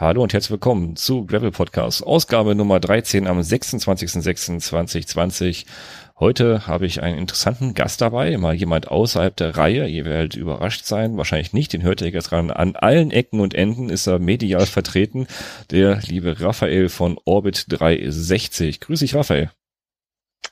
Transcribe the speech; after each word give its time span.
Hallo 0.00 0.24
und 0.24 0.32
herzlich 0.32 0.50
willkommen 0.50 0.96
zu 0.96 1.24
Gravel 1.24 1.52
Podcast, 1.52 2.04
Ausgabe 2.04 2.56
Nummer 2.56 2.80
13 2.80 3.28
am 3.28 3.38
26.06.2020. 3.38 5.66
Heute 6.18 6.66
habe 6.66 6.86
ich 6.86 7.00
einen 7.00 7.16
interessanten 7.16 7.74
Gast 7.74 8.00
dabei, 8.00 8.36
mal 8.36 8.56
jemand 8.56 8.88
außerhalb 8.88 9.36
der 9.36 9.56
Reihe. 9.56 9.86
Ihr 9.86 10.04
werdet 10.04 10.34
überrascht 10.34 10.84
sein, 10.84 11.16
wahrscheinlich 11.16 11.52
nicht, 11.52 11.72
den 11.72 11.84
hört 11.84 12.00
ihr 12.00 12.08
jetzt 12.08 12.32
dran. 12.32 12.50
An 12.50 12.74
allen 12.74 13.12
Ecken 13.12 13.38
und 13.38 13.54
Enden 13.54 13.88
ist 13.88 14.08
er 14.08 14.18
medial 14.18 14.66
vertreten, 14.66 15.28
der 15.70 16.00
liebe 16.04 16.40
Raphael 16.40 16.88
von 16.88 17.16
Orbit 17.24 17.66
360. 17.68 18.80
Grüß 18.80 18.98
dich, 18.98 19.14
Raphael. 19.14 19.52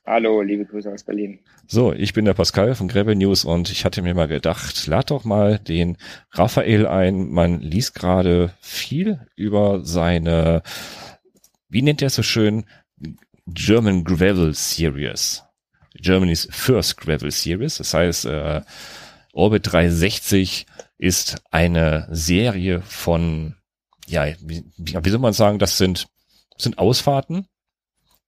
Hallo, 0.05 0.43
liebe 0.43 0.67
Grüße 0.67 0.93
aus 0.93 1.05
Berlin. 1.05 1.39
So, 1.69 1.93
ich 1.93 2.13
bin 2.13 2.25
der 2.25 2.35
Pascal 2.35 2.75
von 2.75 2.89
Gravel 2.89 3.15
News 3.15 3.45
und 3.45 3.71
ich 3.71 3.85
hatte 3.85 4.03
mir 4.03 4.15
mal 4.15 4.27
gedacht, 4.27 4.89
lad 4.89 5.13
doch 5.13 5.23
mal 5.25 5.61
den 5.61 5.97
Raphael 6.33 6.89
ein. 6.89 7.31
Man 7.31 7.61
liest 7.61 7.95
gerade 7.95 8.53
viel 8.61 9.21
über 9.37 9.85
seine, 9.85 10.63
wie 11.69 11.83
nennt 11.83 12.03
er 12.03 12.09
es 12.09 12.17
so 12.17 12.25
schön, 12.25 12.65
German 13.47 14.03
Gravel 14.03 14.55
Series. 14.55 15.45
Germany's 15.95 16.49
First 16.51 16.97
Gravel 16.97 17.31
Series. 17.31 17.77
Das 17.77 17.95
heißt, 17.95 18.25
äh, 18.25 18.63
Orbit 19.33 19.73
360 19.73 20.67
ist 20.99 21.43
eine 21.53 22.09
Serie 22.11 22.83
von, 22.83 23.55
ja, 24.09 24.27
wie, 24.41 24.65
wie 24.77 25.11
soll 25.11 25.21
man 25.21 25.33
sagen, 25.33 25.61
das 25.61 25.79
sind, 25.79 26.09
sind 26.59 26.79
Ausfahrten, 26.79 27.47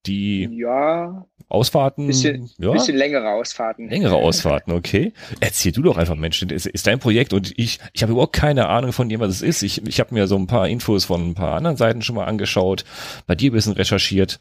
die 0.07 0.49
ja, 0.53 1.27
Ausfahrten, 1.49 2.07
bisschen, 2.07 2.51
ja, 2.59 2.73
bisschen 2.73 2.97
längere 2.97 3.31
Ausfahrten. 3.31 3.89
Längere 3.89 4.17
Ausfahrten, 4.17 4.73
okay. 4.73 5.13
Erzähl 5.41 5.73
du 5.73 5.83
doch 5.83 5.97
einfach, 5.97 6.17
Mensch, 6.17 6.43
ist, 6.43 6.67
ist 6.67 6.87
dein 6.87 6.99
Projekt 6.99 7.33
und 7.33 7.53
ich, 7.57 7.79
ich 7.93 8.03
habe 8.03 8.13
überhaupt 8.13 8.35
keine 8.35 8.69
Ahnung 8.69 8.93
von 8.93 9.09
dem, 9.09 9.21
was 9.21 9.31
es 9.31 9.43
ist. 9.43 9.63
Ich, 9.63 9.87
ich 9.87 10.01
habe 10.01 10.15
mir 10.15 10.27
so 10.27 10.37
ein 10.37 10.47
paar 10.47 10.69
Infos 10.69 11.05
von 11.05 11.31
ein 11.31 11.35
paar 11.35 11.55
anderen 11.55 11.77
Seiten 11.77 12.03
schon 12.03 12.17
mal 12.17 12.25
angeschaut, 12.25 12.85
bei 13.27 13.35
dir 13.35 13.51
ein 13.51 13.55
bisschen 13.55 13.75
recherchiert. 13.75 14.39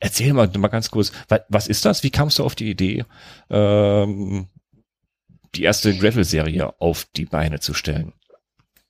Erzähl 0.00 0.32
mal, 0.32 0.50
mal 0.56 0.68
ganz 0.68 0.90
kurz, 0.90 1.12
was, 1.28 1.40
was 1.48 1.66
ist 1.66 1.84
das? 1.84 2.02
Wie 2.02 2.10
kamst 2.10 2.38
du 2.38 2.44
auf 2.44 2.54
die 2.54 2.70
Idee, 2.70 3.04
ähm, 3.50 4.48
die 5.54 5.62
erste 5.62 5.96
Gravel-Serie 5.96 6.80
auf 6.80 7.06
die 7.16 7.26
Beine 7.26 7.60
zu 7.60 7.74
stellen? 7.74 8.12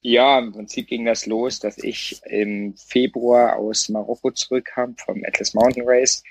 Ja, 0.03 0.39
im 0.39 0.53
Prinzip 0.53 0.89
ging 0.89 1.05
das 1.05 1.27
los, 1.27 1.61
dass 1.61 1.77
ich 1.79 2.23
im 2.25 2.75
Februar 2.77 3.57
aus 3.57 3.91
Marokko 3.91 4.31
zurückkam 4.31 4.97
vom 4.97 5.23
Atlas 5.27 5.53
Mountain 5.53 5.85
Race 5.87 6.23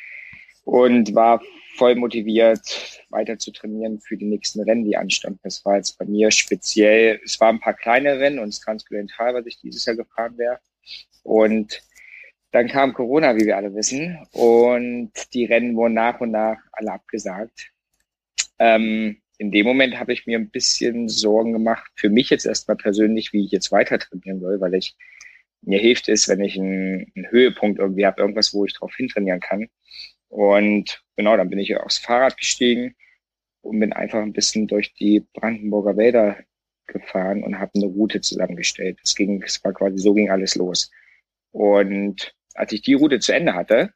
und 0.64 1.14
war 1.14 1.42
voll 1.76 1.96
motiviert, 1.96 3.00
weiter 3.10 3.38
zu 3.38 3.52
trainieren 3.52 4.00
für 4.00 4.18
die 4.18 4.26
nächsten 4.26 4.62
Rennen, 4.62 4.86
die 4.86 4.98
anstanden. 4.98 5.40
Das 5.44 5.64
war 5.66 5.78
jetzt 5.78 5.98
bei 6.00 6.06
mir 6.06 6.32
speziell, 6.32 7.22
es 7.24 7.40
waren 7.40 7.58
ein 7.58 7.62
paar 7.62 7.76
kleine 7.76 8.20
Rennen 8.20 8.40
und 8.40 8.48
das 8.48 8.60
Transkontinental, 8.60 9.36
was 9.36 9.46
ich 9.46 9.60
dieses 9.62 9.86
Jahr 9.86 9.96
gefahren 9.96 10.38
wäre. 10.38 10.60
Und 11.24 11.82
dann 12.52 12.68
kam 12.68 12.94
Corona, 12.94 13.36
wie 13.36 13.46
wir 13.46 13.58
alle 13.58 13.76
wissen, 13.76 14.18
und 14.32 15.12
die 15.34 15.46
Rennen 15.46 15.76
wurden 15.76 15.94
nach 15.94 16.20
und 16.20 16.32
nach 16.32 16.58
alle 16.72 16.94
abgesagt. 16.94 17.72
Ähm, 18.58 19.22
in 19.40 19.52
dem 19.52 19.66
Moment 19.66 19.98
habe 20.00 20.12
ich 20.12 20.28
mir 20.28 20.38
ein 20.38 20.50
bisschen 20.50 21.08
Sorgen 21.08 21.54
gemacht, 21.54 21.90
für 21.96 22.10
mich 22.10 22.30
jetzt 22.30 22.46
erstmal 22.46 22.76
persönlich, 22.76 23.32
wie 23.32 23.46
ich 23.46 23.52
jetzt 23.52 23.72
weiter 23.72 23.98
trainieren 23.98 24.42
soll, 24.42 24.60
weil 24.60 24.76
ich 24.76 24.96
mir 25.62 25.80
hilft 25.80 26.10
es, 26.10 26.28
wenn 26.28 26.42
ich 26.42 26.58
einen, 26.60 27.12
einen 27.16 27.32
Höhepunkt 27.32 27.80
irgendwie 27.80 28.06
habe, 28.06 28.22
irgendwas, 28.22 28.54
wo 28.54 28.66
ich 28.66 28.74
drauf 28.74 28.94
hintrainieren 28.96 29.40
kann. 29.40 29.70
Und 30.28 31.04
genau, 31.16 31.38
dann 31.38 31.50
bin 31.50 31.60
ich 31.60 31.76
aufs 31.78 31.98
Fahrrad 31.98 32.38
gestiegen 32.38 32.96
und 33.62 33.80
bin 33.80 33.94
einfach 33.94 34.22
ein 34.22 34.34
bisschen 34.34 34.68
durch 34.68 34.94
die 34.94 35.26
Brandenburger 35.34 35.96
Wälder 35.96 36.38
gefahren 36.88 37.42
und 37.44 37.60
habe 37.60 37.72
eine 37.76 37.86
Route 37.86 38.20
zusammengestellt. 38.20 39.00
Es 39.04 39.16
ging, 39.16 39.42
es 39.42 39.64
war 39.64 39.74
quasi 39.74 39.98
so 40.00 40.14
ging 40.14 40.30
alles 40.30 40.56
los. 40.56 40.92
Und 41.52 42.36
als 42.56 42.74
ich 42.74 42.82
die 42.82 42.94
Route 42.94 43.20
zu 43.20 43.34
Ende 43.34 43.54
hatte, 43.54 43.94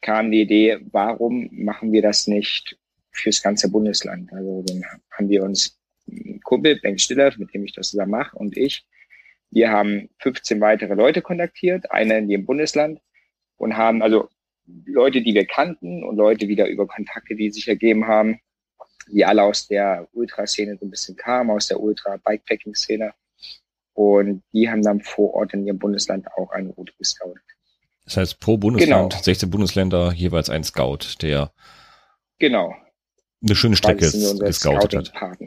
kam 0.00 0.30
die 0.30 0.40
Idee, 0.40 0.78
warum 0.90 1.50
machen 1.52 1.92
wir 1.92 2.00
das 2.00 2.26
nicht 2.26 2.78
fürs 3.12 3.42
ganze 3.42 3.70
Bundesland. 3.70 4.32
Also 4.32 4.64
dann 4.66 4.84
haben 5.10 5.28
wir 5.28 5.42
uns 5.42 5.78
Kumpel, 6.42 6.80
Bengt 6.80 7.00
Stiller, 7.00 7.32
mit 7.38 7.52
dem 7.54 7.64
ich 7.64 7.72
das 7.72 7.90
zusammen 7.90 8.12
mache, 8.12 8.36
und 8.36 8.56
ich, 8.56 8.86
wir 9.50 9.70
haben 9.70 10.08
15 10.18 10.60
weitere 10.60 10.94
Leute 10.94 11.22
kontaktiert, 11.22 11.90
eine 11.90 12.18
in 12.18 12.28
jedem 12.28 12.46
Bundesland, 12.46 13.00
und 13.56 13.76
haben 13.76 14.02
also 14.02 14.28
Leute, 14.86 15.22
die 15.22 15.34
wir 15.34 15.46
kannten 15.46 16.04
und 16.04 16.16
Leute 16.16 16.48
wieder 16.48 16.68
über 16.68 16.86
Kontakte, 16.86 17.34
die 17.34 17.50
sich 17.50 17.66
ergeben 17.68 18.06
haben, 18.06 18.40
die 19.08 19.24
alle 19.24 19.42
aus 19.42 19.66
der 19.66 20.08
Ultraszene 20.12 20.76
so 20.78 20.86
ein 20.86 20.90
bisschen 20.90 21.16
kamen, 21.16 21.50
aus 21.50 21.66
der 21.66 21.80
Ultra-Bikepacking-Szene. 21.80 23.12
Und 23.92 24.42
die 24.52 24.70
haben 24.70 24.82
dann 24.82 25.00
vor 25.00 25.34
Ort 25.34 25.52
in 25.52 25.66
ihrem 25.66 25.78
Bundesland 25.78 26.26
auch 26.36 26.50
eine 26.52 26.70
Route 26.70 26.92
gescoutet. 26.96 27.42
Das 28.04 28.16
heißt, 28.16 28.40
pro 28.40 28.56
Bundesland, 28.56 29.12
genau. 29.12 29.22
16 29.22 29.50
Bundesländer, 29.50 30.12
jeweils 30.12 30.48
ein 30.48 30.64
Scout, 30.64 31.16
der 31.20 31.52
genau 32.38 32.74
eine 33.42 33.56
schöne 33.56 33.76
Strecke 33.76 34.10
gescoutet 34.38 35.12
hat. 35.14 35.38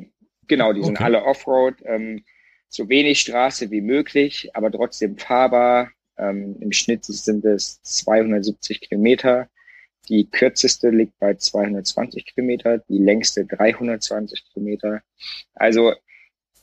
Genau, 0.48 0.74
die 0.74 0.80
okay. 0.80 0.88
sind 0.88 1.02
alle 1.02 1.24
Offroad, 1.24 1.76
ähm, 1.86 2.24
so 2.70 2.90
wenig 2.90 3.22
Straße 3.22 3.72
wie 3.72 3.82
möglich, 3.82 4.50
aber 4.54 4.72
trotzdem 4.72 5.18
fahrbar. 5.18 5.90
Ähm, 6.18 6.58
Im 6.60 6.72
Schnitt 6.72 7.06
sind 7.06 7.46
es 7.46 7.82
270 7.84 8.82
Kilometer. 8.82 9.48
Die 10.10 10.30
kürzeste 10.30 10.90
liegt 10.90 11.18
bei 11.20 11.36
220 11.36 12.26
Kilometer, 12.26 12.80
die 12.90 12.98
längste 12.98 13.46
320 13.46 14.44
Kilometer. 14.52 15.02
Also 15.54 15.94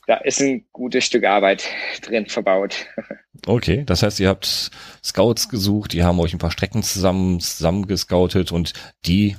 da 0.07 0.17
ist 0.17 0.41
ein 0.41 0.65
gutes 0.71 1.05
Stück 1.05 1.23
Arbeit 1.23 1.67
drin 2.01 2.27
verbaut. 2.27 2.87
Okay, 3.47 3.81
das 3.87 4.03
heißt, 4.03 4.19
ihr 4.19 4.29
habt 4.29 4.69
Scouts 5.03 5.49
gesucht, 5.49 5.93
die 5.93 6.03
haben 6.03 6.19
euch 6.19 6.31
ein 6.31 6.37
paar 6.37 6.51
Strecken 6.51 6.83
zusammen 6.83 7.39
zusammengescoutet 7.39 8.51
und 8.51 8.73
die 9.07 9.35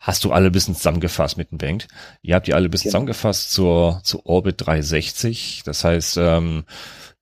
hast 0.00 0.24
du 0.24 0.32
alle 0.32 0.46
ein 0.46 0.52
bisschen 0.52 0.74
zusammengefasst 0.74 1.36
mit 1.36 1.50
dem 1.50 1.58
Bank. 1.58 1.86
Ihr 2.22 2.34
habt 2.34 2.46
die 2.46 2.54
alle 2.54 2.68
ein 2.68 2.70
bisschen 2.70 2.90
genau. 2.90 2.92
zusammengefasst 2.92 3.52
zur, 3.52 4.00
zur 4.02 4.26
Orbit 4.26 4.56
360. 4.58 5.62
Das 5.64 5.84
heißt, 5.84 6.16
ähm, 6.16 6.64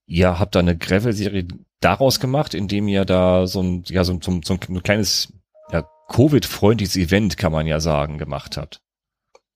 ihr 0.06 0.38
habt 0.38 0.54
da 0.54 0.60
eine 0.60 0.78
Gravel-Serie 0.78 1.48
daraus 1.80 2.20
gemacht, 2.20 2.54
indem 2.54 2.86
ihr 2.86 3.04
da 3.04 3.46
so 3.46 3.62
ein, 3.62 3.82
ja, 3.88 4.04
so, 4.04 4.18
so, 4.22 4.40
so 4.42 4.54
ein 4.54 4.82
kleines, 4.82 5.32
ja, 5.72 5.88
Covid-freundliches 6.08 6.96
Event, 6.96 7.36
kann 7.36 7.52
man 7.52 7.66
ja 7.66 7.80
sagen, 7.80 8.16
gemacht 8.16 8.56
habt. 8.56 8.80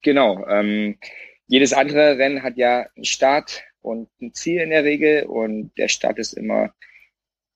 Genau. 0.03 0.45
Ähm, 0.49 0.99
jedes 1.47 1.73
andere 1.73 2.19
Rennen 2.19 2.43
hat 2.43 2.57
ja 2.57 2.87
einen 2.97 3.05
Start 3.05 3.63
und 3.83 4.09
ein 4.21 4.35
Ziel 4.35 4.61
in 4.61 4.71
der 4.71 4.85
Regel 4.85 5.25
und 5.25 5.71
der 5.79 5.89
Start 5.89 6.19
ist 6.19 6.33
immer 6.33 6.73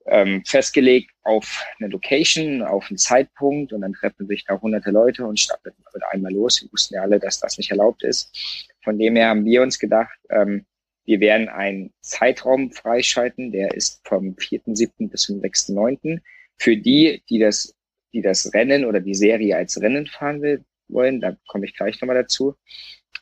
ähm, 0.08 0.42
festgelegt 0.46 1.10
auf 1.22 1.64
eine 1.78 1.88
Location, 1.88 2.62
auf 2.62 2.86
einen 2.88 2.98
Zeitpunkt 2.98 3.72
und 3.72 3.80
dann 3.80 3.92
treffen 3.92 4.26
sich 4.26 4.44
da 4.44 4.60
hunderte 4.60 4.90
Leute 4.90 5.26
und 5.26 5.40
starten 5.40 5.72
mit 5.92 6.02
einmal 6.10 6.32
los. 6.32 6.62
Wir 6.62 6.72
wussten 6.72 6.94
ja 6.94 7.02
alle, 7.02 7.18
dass 7.18 7.40
das 7.40 7.58
nicht 7.58 7.70
erlaubt 7.70 8.02
ist. 8.04 8.74
Von 8.84 8.98
dem 8.98 9.16
her 9.16 9.28
haben 9.28 9.44
wir 9.44 9.62
uns 9.62 9.78
gedacht, 9.78 10.16
ähm, 10.30 10.64
wir 11.04 11.20
werden 11.20 11.48
einen 11.48 11.92
Zeitraum 12.00 12.72
freischalten, 12.72 13.52
der 13.52 13.74
ist 13.74 14.00
vom 14.06 14.34
4.7. 14.34 15.08
bis 15.08 15.22
zum 15.22 15.40
6.9. 15.40 16.20
Für 16.56 16.76
die, 16.76 17.22
die 17.28 17.38
das, 17.38 17.74
die 18.12 18.22
das 18.22 18.52
Rennen 18.52 18.84
oder 18.84 19.00
die 19.00 19.14
Serie 19.14 19.56
als 19.56 19.80
Rennen 19.80 20.06
fahren 20.06 20.42
will, 20.42 20.64
wollen, 20.88 21.20
da 21.20 21.36
komme 21.46 21.66
ich 21.66 21.76
gleich 21.76 22.00
nochmal 22.00 22.16
dazu. 22.16 22.56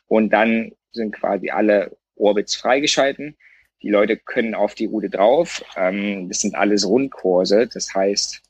Und 0.07 0.31
dann 0.31 0.71
sind 0.91 1.13
quasi 1.13 1.49
alle 1.49 1.95
Orbits 2.15 2.55
freigeschalten. 2.55 3.37
Die 3.85 3.91
Leute 3.91 4.17
können 4.17 4.55
auf 4.55 4.73
die 4.73 4.87
Route 4.87 5.11
drauf. 5.11 5.63
Ähm, 5.77 6.27
das 6.27 6.39
sind 6.39 6.55
alles 6.55 6.87
Rundkurse. 6.87 7.67
Das 7.71 7.93
heißt, 7.93 8.41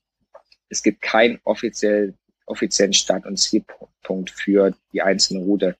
es 0.69 0.81
gibt 0.81 1.01
keinen 1.01 1.41
offiziell, 1.43 2.13
offiziellen 2.45 2.93
Start- 2.93 3.25
und 3.25 3.35
Zielpunkt 3.35 4.31
für 4.31 4.73
die 4.93 5.01
einzelne 5.01 5.41
Route. 5.41 5.75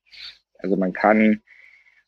Also 0.58 0.76
man 0.76 0.92
kann, 0.92 1.42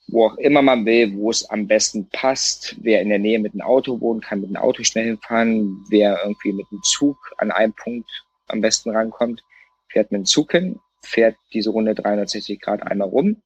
wo 0.10 0.26
auch 0.26 0.36
immer 0.36 0.62
man 0.62 0.86
will, 0.86 1.16
wo 1.16 1.30
es 1.32 1.50
am 1.50 1.68
besten 1.68 2.10
passt. 2.10 2.76
Wer 2.82 3.02
in 3.02 3.08
der 3.08 3.20
Nähe 3.20 3.40
mit 3.40 3.54
einem 3.54 3.62
Auto 3.62 4.02
wohnt, 4.02 4.26
kann 4.26 4.42
mit 4.42 4.50
einem 4.50 4.58
Auto 4.58 4.84
schnell 4.84 5.06
hinfahren. 5.06 5.86
Wer 5.90 6.20
irgendwie 6.22 6.52
mit 6.52 6.66
einem 6.70 6.84
Zug 6.84 7.16
an 7.38 7.52
einem 7.52 7.72
Punkt 7.72 8.10
am 8.48 8.60
besten 8.60 8.90
rankommt, 8.90 9.42
fährt 9.88 10.12
mit 10.12 10.20
dem 10.20 10.26
Zug 10.26 10.52
hin, 10.52 10.82
fährt 11.02 11.38
diese 11.54 11.70
Runde 11.70 11.96
360 11.96 12.60
Grad 12.60 12.84
einmal 12.84 13.08
rum. 13.08 13.42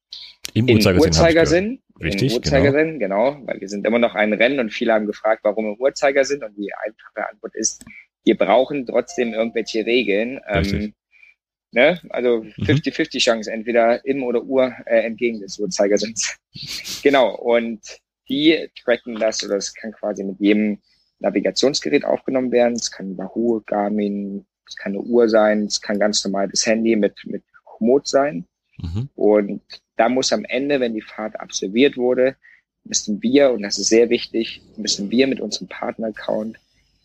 Im 0.54 0.68
Uhrzeigersinn. 0.68 1.00
Uhrzeigersinn 1.00 1.82
Richtig, 2.02 2.32
im 2.32 2.36
Uhrzeigersinn, 2.36 2.98
genau. 2.98 3.32
genau, 3.32 3.46
weil 3.46 3.60
wir 3.60 3.68
sind 3.68 3.86
immer 3.86 3.98
noch 3.98 4.14
ein 4.14 4.32
Rennen 4.32 4.58
und 4.58 4.70
viele 4.70 4.92
haben 4.92 5.06
gefragt, 5.06 5.40
warum 5.44 5.66
im 5.66 5.80
Uhrzeigersinn 5.80 6.42
und 6.42 6.56
die 6.56 6.72
einfache 6.74 7.28
Antwort 7.28 7.54
ist, 7.54 7.84
wir 8.24 8.36
brauchen 8.36 8.86
trotzdem 8.86 9.32
irgendwelche 9.32 9.84
Regeln. 9.86 10.40
Ähm, 10.48 10.94
ne? 11.72 12.00
Also 12.10 12.44
50-50 12.58 13.14
mhm. 13.14 13.18
Chance, 13.18 13.52
entweder 13.52 14.04
im 14.04 14.22
oder 14.22 14.42
Uhr 14.42 14.74
äh, 14.86 15.00
entgegen 15.00 15.40
des 15.40 15.58
Uhrzeigersinns. 15.58 16.36
genau, 17.02 17.34
und 17.36 17.80
die 18.28 18.68
tracken 18.82 19.16
das 19.16 19.44
oder 19.44 19.56
es 19.56 19.74
kann 19.74 19.92
quasi 19.92 20.24
mit 20.24 20.38
jedem 20.38 20.78
Navigationsgerät 21.18 22.04
aufgenommen 22.04 22.52
werden. 22.52 22.74
Es 22.74 22.90
kann 22.90 23.16
Wahoo, 23.16 23.62
Garmin, 23.66 24.46
es 24.68 24.76
kann 24.76 24.92
eine 24.92 25.02
Uhr 25.02 25.28
sein, 25.28 25.64
es 25.64 25.80
kann 25.80 25.98
ganz 25.98 26.24
normal 26.24 26.48
das 26.48 26.66
Handy 26.66 26.96
mit, 26.96 27.14
mit 27.24 27.42
Komoot 27.64 28.06
sein. 28.06 28.46
Mhm. 28.78 29.08
Und 29.14 29.62
da 30.02 30.08
muss 30.08 30.32
am 30.32 30.44
Ende, 30.44 30.80
wenn 30.80 30.94
die 30.94 31.00
Fahrt 31.00 31.38
absolviert 31.38 31.96
wurde, 31.96 32.34
müssen 32.82 33.22
wir, 33.22 33.52
und 33.52 33.62
das 33.62 33.78
ist 33.78 33.86
sehr 33.86 34.10
wichtig, 34.10 34.60
müssen 34.76 35.12
wir 35.12 35.28
mit 35.28 35.38
unserem 35.38 35.68
Partner-Account 35.68 36.58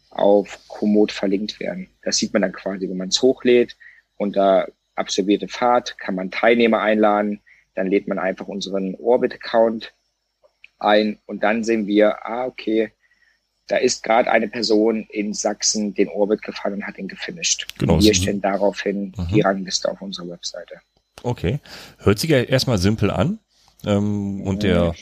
auf 0.09 0.67
Komoot 0.67 1.11
verlinkt 1.11 1.59
werden. 1.59 1.91
Das 2.01 2.17
sieht 2.17 2.33
man 2.33 2.41
dann 2.41 2.53
quasi, 2.53 2.89
wenn 2.89 2.97
man 2.97 3.09
es 3.09 3.21
hochlädt. 3.21 3.77
Unter 4.15 4.69
absolvierte 4.95 5.47
Fahrt 5.47 5.99
kann 5.99 6.15
man 6.15 6.31
Teilnehmer 6.31 6.81
einladen. 6.81 7.39
Dann 7.75 7.85
lädt 7.85 8.07
man 8.07 8.17
einfach 8.17 8.47
unseren 8.47 8.95
Orbit-Account 8.95 9.94
ein 10.79 11.19
und 11.27 11.44
dann 11.44 11.63
sehen 11.63 11.85
wir, 11.85 12.25
ah, 12.25 12.47
okay, 12.47 12.91
da 13.67 13.77
ist 13.77 14.01
gerade 14.01 14.31
eine 14.31 14.47
Person 14.47 15.05
in 15.11 15.35
Sachsen 15.35 15.94
den 15.94 16.09
Orbit 16.09 16.41
gefahren 16.41 16.73
und 16.73 16.88
hat 16.88 16.97
ihn 16.97 17.09
gefinisht. 17.09 17.77
Genau. 17.77 18.01
Wir 18.01 18.15
stellen 18.15 18.41
daraufhin 18.41 19.13
mhm. 19.15 19.27
die 19.31 19.41
Rangliste 19.41 19.88
auf 19.88 20.01
unserer 20.01 20.29
Webseite. 20.29 20.81
Okay. 21.24 21.60
Hört 22.00 22.19
sich 22.19 22.30
ja 22.30 22.42
erstmal 22.42 22.78
simpel 22.78 23.12
an. 23.12 23.40
Ähm, 23.86 24.42
und 24.42 24.64
der, 24.64 24.96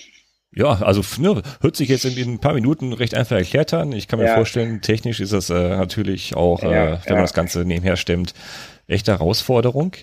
ja, 0.53 0.67
also 0.81 1.01
ne, 1.19 1.41
hört 1.61 1.75
sich 1.75 1.89
jetzt 1.89 2.05
in, 2.05 2.17
in, 2.17 2.33
ein 2.33 2.39
paar 2.39 2.53
Minuten 2.53 2.93
recht 2.93 3.15
einfach 3.15 3.35
erklärt 3.35 3.73
an. 3.73 3.91
Ich 3.91 4.07
kann 4.07 4.19
mir 4.19 4.27
ja. 4.27 4.35
vorstellen, 4.35 4.81
technisch 4.81 5.19
ist 5.19 5.33
das 5.33 5.49
äh, 5.49 5.53
natürlich 5.53 6.35
auch, 6.35 6.63
ja, 6.63 6.69
äh, 6.69 6.91
wenn 6.91 6.99
ja. 7.07 7.13
man 7.13 7.23
das 7.23 7.33
Ganze 7.33 7.65
nebenher 7.65 7.97
stemmt, 7.97 8.33
echte 8.87 9.11
Herausforderung. 9.11 9.93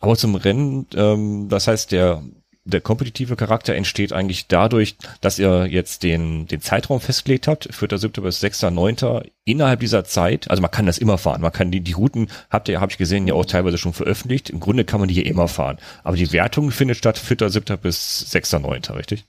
Aber 0.00 0.16
zum 0.16 0.34
Rennen, 0.34 0.86
ähm, 0.94 1.48
das 1.48 1.66
heißt, 1.68 1.92
der 1.92 2.22
der 2.66 2.80
kompetitive 2.80 3.36
Charakter 3.36 3.74
entsteht 3.74 4.12
eigentlich 4.12 4.48
dadurch, 4.48 4.96
dass 5.20 5.38
ihr 5.38 5.66
jetzt 5.66 6.02
den, 6.02 6.46
den 6.48 6.60
Zeitraum 6.60 7.00
festgelegt 7.00 7.46
habt, 7.46 7.70
4.7. 7.70 8.20
bis 8.20 8.42
6.9. 8.42 9.30
Innerhalb 9.44 9.80
dieser 9.80 10.04
Zeit, 10.04 10.50
also 10.50 10.60
man 10.60 10.72
kann 10.72 10.86
das 10.86 10.98
immer 10.98 11.16
fahren, 11.16 11.40
man 11.40 11.52
kann 11.52 11.70
die, 11.70 11.80
die 11.80 11.92
Routen, 11.92 12.28
habt 12.50 12.68
ihr, 12.68 12.80
habe 12.80 12.90
ich 12.90 12.98
gesehen, 12.98 13.28
ja 13.28 13.34
auch 13.34 13.46
teilweise 13.46 13.78
schon 13.78 13.92
veröffentlicht. 13.92 14.50
Im 14.50 14.58
Grunde 14.58 14.84
kann 14.84 14.98
man 14.98 15.08
die 15.08 15.14
hier 15.14 15.26
immer 15.26 15.46
fahren. 15.46 15.78
Aber 16.02 16.16
die 16.16 16.32
Wertung 16.32 16.72
findet 16.72 16.96
statt 16.96 17.18
4.7. 17.18 17.76
bis 17.76 18.26
6.9., 18.34 18.96
richtig? 18.96 19.24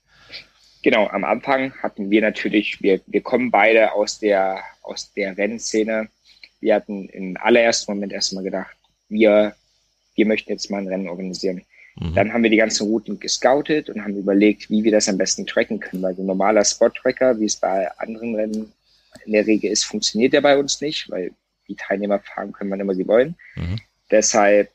Genau, 0.81 1.07
am 1.07 1.23
Anfang 1.23 1.73
hatten 1.83 2.09
wir 2.09 2.21
natürlich, 2.21 2.81
wir, 2.81 3.01
wir 3.05 3.21
kommen 3.21 3.51
beide 3.51 3.93
aus 3.93 4.19
der, 4.19 4.61
aus 4.81 5.13
der 5.13 5.37
Rennszene. 5.37 6.09
Wir 6.59 6.75
hatten 6.75 7.07
im 7.09 7.37
allerersten 7.39 7.91
Moment 7.91 8.13
erstmal 8.13 8.43
gedacht, 8.43 8.75
wir, 9.09 9.55
wir 10.15 10.25
möchten 10.25 10.51
jetzt 10.51 10.71
mal 10.71 10.79
ein 10.79 10.87
Rennen 10.87 11.07
organisieren 11.07 11.61
Mhm. 11.99 12.13
Dann 12.13 12.33
haben 12.33 12.43
wir 12.43 12.49
die 12.49 12.57
ganzen 12.57 12.87
Routen 12.87 13.19
gescoutet 13.19 13.89
und 13.89 14.03
haben 14.03 14.15
überlegt, 14.15 14.69
wie 14.69 14.83
wir 14.83 14.91
das 14.91 15.09
am 15.09 15.17
besten 15.17 15.45
tracken 15.45 15.79
können, 15.79 16.03
weil 16.03 16.15
so 16.15 16.21
ein 16.21 16.27
normaler 16.27 16.63
Spot-Tracker, 16.63 17.39
wie 17.39 17.45
es 17.45 17.55
bei 17.55 17.89
anderen 17.97 18.35
Rennen 18.35 18.71
in 19.25 19.33
der 19.33 19.47
Regel 19.47 19.71
ist, 19.71 19.83
funktioniert 19.83 20.33
ja 20.33 20.41
bei 20.41 20.57
uns 20.57 20.79
nicht, 20.81 21.09
weil 21.09 21.31
die 21.67 21.75
Teilnehmer 21.75 22.19
fahren 22.19 22.53
können, 22.53 22.71
wann 22.71 22.79
immer 22.79 22.95
sie 22.95 23.07
wollen. 23.07 23.35
Mhm. 23.55 23.79
Deshalb 24.11 24.69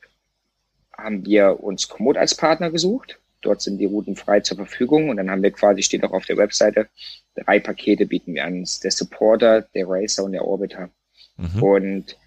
haben 0.95 1.25
wir 1.25 1.63
uns 1.63 1.87
Komoot 1.87 2.17
als 2.17 2.35
Partner 2.35 2.69
gesucht. 2.69 3.19
Dort 3.41 3.61
sind 3.61 3.77
die 3.77 3.85
Routen 3.85 4.15
frei 4.15 4.41
zur 4.41 4.57
Verfügung 4.57 5.09
und 5.09 5.17
dann 5.17 5.29
haben 5.29 5.43
wir 5.43 5.51
quasi, 5.51 5.81
steht 5.81 6.03
auch 6.03 6.13
auf 6.13 6.25
der 6.25 6.37
Webseite, 6.37 6.87
drei 7.35 7.59
Pakete 7.59 8.05
bieten 8.05 8.35
wir 8.35 8.45
an. 8.45 8.65
Der 8.83 8.91
Supporter, 8.91 9.61
der 9.61 9.87
Racer 9.87 10.23
und 10.23 10.33
der 10.33 10.45
Orbiter. 10.45 10.89
Mhm. 11.37 11.63
Und 11.63 12.17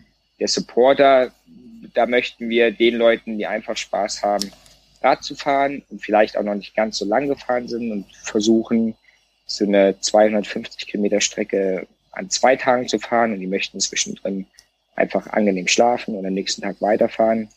der 0.41 0.49
Supporter, 0.49 1.33
da 1.95 2.07
möchten 2.07 2.49
wir 2.49 2.71
den 2.71 2.97
Leuten, 2.97 3.39
die 3.39 3.47
einfach 3.47 3.77
Spaß 3.77 4.23
haben, 4.23 4.51
Rad 5.07 5.23
zu 5.23 5.37
fahren 5.37 5.83
und 5.89 6.03
vielleicht 6.03 6.37
auch 6.37 6.43
noch 6.43 6.55
nicht 6.55 6.75
ganz 6.75 6.99
so 6.99 7.05
lang 7.05 7.29
gefahren 7.29 7.69
sind 7.69 7.93
und 7.93 8.07
versuchen, 8.23 8.95
so 9.47 9.65
eine 9.65 9.99
250 10.01 10.89
Kilometer 10.89 11.21
Strecke 11.21 11.87
an 12.11 12.29
zwei 12.31 12.57
Tagen 12.57 12.89
zu 12.89 12.99
fahren 12.99 13.33
und 13.33 13.41
die 13.41 13.47
möchten 13.47 13.79
zwischendrin 13.79 14.47
einfach 14.97 15.29
angenehm 15.29 15.69
schlafen 15.69 16.17
und 16.17 16.27
am 16.27 16.35
nächsten 16.35 16.63
Tag 16.63 16.81
weiterfahren. 16.81 17.49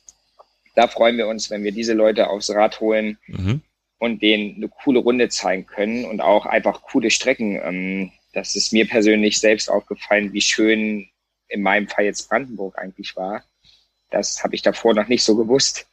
Da 0.76 0.88
freuen 0.88 1.18
wir 1.18 1.28
uns, 1.28 1.50
wenn 1.50 1.64
wir 1.64 1.72
diese 1.72 1.94
Leute 1.94 2.30
aufs 2.30 2.52
Rad 2.52 2.80
holen 2.80 3.18
mhm. 3.28 3.62
und 3.98 4.22
denen 4.22 4.56
eine 4.56 4.70
coole 4.70 5.00
Runde 5.00 5.30
zeigen 5.30 5.66
können 5.66 6.06
und 6.06 6.22
auch 6.22 6.46
einfach 6.46 6.84
coole 6.84 7.10
Strecken. 7.10 7.60
Ähm, 7.64 8.12
das 8.34 8.56
ist 8.56 8.72
mir 8.72 8.88
persönlich 8.88 9.40
selbst 9.40 9.70
aufgefallen, 9.70 10.34
wie 10.34 10.42
schön 10.42 11.10
in 11.48 11.64
meinem 11.64 11.88
Fall 11.88 12.06
jetzt 12.06 12.30
Brandenburg 12.30 12.78
eigentlich 12.78 13.16
war. 13.16 13.44
Das 14.12 14.44
habe 14.44 14.56
ich 14.56 14.62
davor 14.62 14.94
noch 14.94 15.08
nicht 15.08 15.24
so 15.24 15.36
gewusst. 15.36 15.88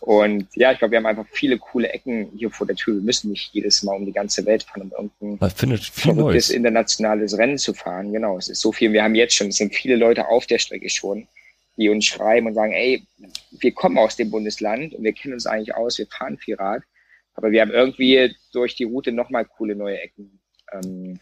Und 0.00 0.48
ja, 0.54 0.72
ich 0.72 0.78
glaube, 0.78 0.92
wir 0.92 0.98
haben 0.98 1.06
einfach 1.06 1.26
viele 1.30 1.58
coole 1.58 1.88
Ecken 1.88 2.30
hier 2.36 2.50
vor 2.50 2.66
der 2.66 2.74
Tür. 2.74 2.94
Wir 2.94 3.02
müssen 3.02 3.30
nicht 3.30 3.52
jedes 3.52 3.82
Mal 3.82 3.94
um 3.96 4.06
die 4.06 4.12
ganze 4.12 4.44
Welt 4.46 4.62
fahren, 4.62 4.90
um 4.96 5.10
irgendein 5.20 5.78
verrücktes 5.78 6.50
internationales 6.50 7.36
Rennen 7.36 7.58
zu 7.58 7.74
fahren. 7.74 8.12
Genau, 8.12 8.38
es 8.38 8.48
ist 8.48 8.60
so 8.60 8.72
viel. 8.72 8.92
Wir 8.92 9.04
haben 9.04 9.14
jetzt 9.14 9.34
schon, 9.34 9.48
es 9.48 9.56
sind 9.56 9.74
viele 9.74 9.96
Leute 9.96 10.26
auf 10.28 10.46
der 10.46 10.58
Strecke 10.58 10.88
schon, 10.88 11.28
die 11.76 11.90
uns 11.90 12.06
schreiben 12.06 12.46
und 12.46 12.54
sagen, 12.54 12.72
ey, 12.72 13.06
wir 13.52 13.72
kommen 13.72 13.98
aus 13.98 14.16
dem 14.16 14.30
Bundesland 14.30 14.94
und 14.94 15.04
wir 15.04 15.12
kennen 15.12 15.34
uns 15.34 15.46
eigentlich 15.46 15.74
aus, 15.74 15.98
wir 15.98 16.06
fahren 16.06 16.38
viel 16.38 16.56
Rad. 16.56 16.82
Aber 17.34 17.50
wir 17.52 17.60
haben 17.60 17.70
irgendwie 17.70 18.34
durch 18.52 18.74
die 18.74 18.84
Route 18.84 19.12
nochmal 19.12 19.44
coole 19.44 19.76
neue 19.76 20.00
Ecken. 20.00 20.40
Ähm, 20.72 21.20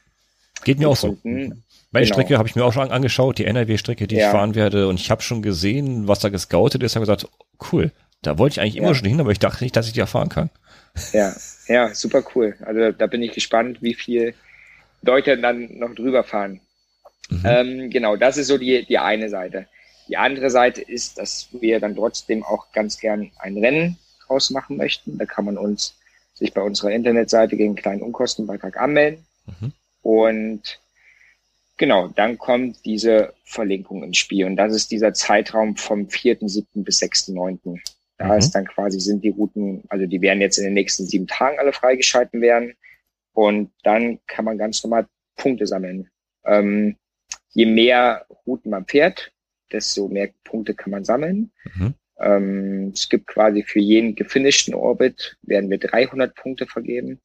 Geht 0.64 0.78
mir 0.78 0.88
gefunden. 0.88 1.16
auch 1.16 1.54
so. 1.54 1.62
Meine 1.90 2.04
genau. 2.04 2.14
Strecke 2.14 2.38
habe 2.38 2.48
ich 2.48 2.56
mir 2.56 2.64
auch 2.64 2.72
schon 2.72 2.90
angeschaut, 2.90 3.38
die 3.38 3.46
NRW-Strecke, 3.46 4.06
die 4.06 4.16
ja. 4.16 4.26
ich 4.26 4.32
fahren 4.32 4.54
werde. 4.54 4.88
Und 4.88 5.00
ich 5.00 5.10
habe 5.10 5.22
schon 5.22 5.40
gesehen, 5.40 6.06
was 6.06 6.18
da 6.18 6.28
gescoutet 6.28 6.82
ist. 6.82 6.96
habe 6.96 7.06
gesagt, 7.06 7.28
cool, 7.72 7.92
da 8.22 8.38
wollte 8.38 8.54
ich 8.54 8.60
eigentlich 8.60 8.76
immer 8.76 8.88
ja. 8.88 8.94
schon 8.94 9.08
hin, 9.08 9.20
aber 9.20 9.30
ich 9.30 9.38
dachte 9.38 9.64
nicht, 9.64 9.74
dass 9.74 9.86
ich 9.86 9.94
die 9.94 10.00
erfahren 10.00 10.28
kann. 10.28 10.50
Ja, 11.12 11.34
ja, 11.68 11.94
super 11.94 12.22
cool. 12.34 12.56
Also 12.60 12.92
da 12.92 13.06
bin 13.06 13.22
ich 13.22 13.32
gespannt, 13.32 13.80
wie 13.80 13.94
viel 13.94 14.34
Leute 15.02 15.38
dann 15.38 15.78
noch 15.78 15.94
drüber 15.94 16.24
fahren. 16.24 16.60
Mhm. 17.30 17.42
Ähm, 17.44 17.90
genau, 17.90 18.16
das 18.16 18.36
ist 18.36 18.48
so 18.48 18.58
die, 18.58 18.84
die 18.84 18.98
eine 18.98 19.28
Seite. 19.28 19.66
Die 20.08 20.16
andere 20.16 20.50
Seite 20.50 20.80
ist, 20.80 21.18
dass 21.18 21.48
wir 21.52 21.80
dann 21.80 21.94
trotzdem 21.94 22.42
auch 22.42 22.72
ganz 22.72 22.98
gern 22.98 23.30
ein 23.38 23.58
Rennen 23.58 23.98
draus 24.26 24.50
machen 24.50 24.76
möchten. 24.76 25.18
Da 25.18 25.26
kann 25.26 25.44
man 25.44 25.58
uns 25.58 25.94
sich 26.34 26.52
bei 26.52 26.62
unserer 26.62 26.90
Internetseite 26.90 27.56
gegen 27.56 27.70
einen 27.70 27.76
kleinen 27.76 28.02
Unkostenbeitrag 28.02 28.78
anmelden. 28.78 29.26
Mhm. 29.46 29.72
Und 30.08 30.80
Genau, 31.78 32.08
dann 32.08 32.38
kommt 32.38 32.84
diese 32.84 33.34
Verlinkung 33.44 34.02
ins 34.02 34.18
Spiel 34.18 34.46
und 34.46 34.56
das 34.56 34.74
ist 34.74 34.90
dieser 34.90 35.14
Zeitraum 35.14 35.76
vom 35.76 36.06
4.7. 36.06 36.82
bis 36.82 37.00
6.9. 37.00 37.80
Da 38.18 38.32
mhm. 38.32 38.38
ist 38.38 38.50
dann 38.50 38.66
quasi 38.66 38.98
sind 38.98 39.22
die 39.22 39.28
Routen, 39.28 39.84
also 39.88 40.04
die 40.06 40.20
werden 40.20 40.40
jetzt 40.40 40.58
in 40.58 40.64
den 40.64 40.74
nächsten 40.74 41.06
sieben 41.06 41.28
Tagen 41.28 41.60
alle 41.60 41.72
freigeschalten 41.72 42.40
werden 42.40 42.74
und 43.32 43.70
dann 43.84 44.18
kann 44.26 44.44
man 44.44 44.58
ganz 44.58 44.82
normal 44.82 45.06
Punkte 45.36 45.68
sammeln. 45.68 46.10
Ähm, 46.44 46.96
je 47.50 47.66
mehr 47.66 48.26
Routen 48.44 48.72
man 48.72 48.86
fährt, 48.86 49.30
desto 49.70 50.08
mehr 50.08 50.30
Punkte 50.42 50.74
kann 50.74 50.90
man 50.90 51.04
sammeln. 51.04 51.52
Mhm. 51.76 51.94
Ähm, 52.18 52.90
es 52.92 53.08
gibt 53.08 53.28
quasi 53.28 53.62
für 53.62 53.78
jeden 53.78 54.16
gefinischten 54.16 54.74
Orbit 54.74 55.36
werden 55.42 55.70
wir 55.70 55.78
300 55.78 56.34
Punkte 56.34 56.66
vergeben. 56.66 57.20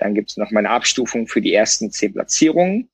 Dann 0.00 0.14
gibt 0.14 0.30
es 0.30 0.36
noch 0.36 0.50
mal 0.50 0.60
eine 0.60 0.70
Abstufung 0.70 1.28
für 1.28 1.40
die 1.40 1.54
ersten 1.54 1.90
zehn 1.90 2.12
Platzierungen. 2.12 2.90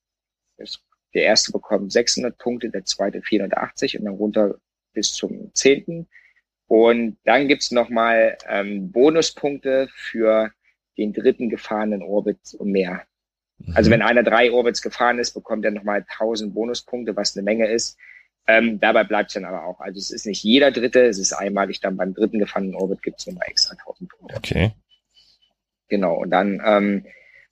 Das 0.58 0.80
der 1.16 1.24
erste 1.24 1.50
bekommt 1.50 1.92
600 1.92 2.36
Punkte, 2.36 2.68
der 2.68 2.84
zweite 2.84 3.22
480 3.22 3.98
und 3.98 4.04
dann 4.04 4.14
runter 4.14 4.56
bis 4.92 5.14
zum 5.14 5.50
zehnten. 5.54 6.08
Und 6.66 7.16
dann 7.24 7.48
gibt's 7.48 7.70
nochmal 7.70 8.36
ähm, 8.46 8.92
Bonuspunkte 8.92 9.88
für 9.94 10.52
den 10.98 11.14
dritten 11.14 11.48
gefahrenen 11.48 12.02
Orbit 12.02 12.54
und 12.58 12.70
mehr. 12.70 13.04
Mhm. 13.58 13.76
Also 13.76 13.90
wenn 13.90 14.02
einer 14.02 14.24
drei 14.24 14.52
Orbits 14.52 14.82
gefahren 14.82 15.18
ist, 15.18 15.32
bekommt 15.32 15.64
er 15.64 15.70
nochmal 15.70 16.04
1000 16.06 16.52
Bonuspunkte, 16.52 17.16
was 17.16 17.34
eine 17.34 17.44
Menge 17.44 17.66
ist. 17.66 17.96
Ähm, 18.46 18.78
dabei 18.78 19.04
bleibt 19.04 19.34
dann 19.34 19.46
aber 19.46 19.64
auch. 19.64 19.80
Also 19.80 19.98
es 19.98 20.10
ist 20.10 20.26
nicht 20.26 20.42
jeder 20.42 20.70
dritte, 20.70 21.06
es 21.06 21.18
ist 21.18 21.32
einmalig 21.32 21.80
dann 21.80 21.96
beim 21.96 22.12
dritten 22.12 22.40
gefahrenen 22.40 22.74
Orbit 22.74 23.02
gibt's 23.02 23.26
nochmal 23.26 23.46
extra 23.48 23.74
1000 23.74 24.10
Punkte. 24.10 24.36
Okay. 24.36 24.72
Genau, 25.88 26.14
und 26.14 26.30
dann 26.30 26.60
ähm, 26.64 27.06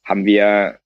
haben 0.05 0.25
wir 0.25 0.79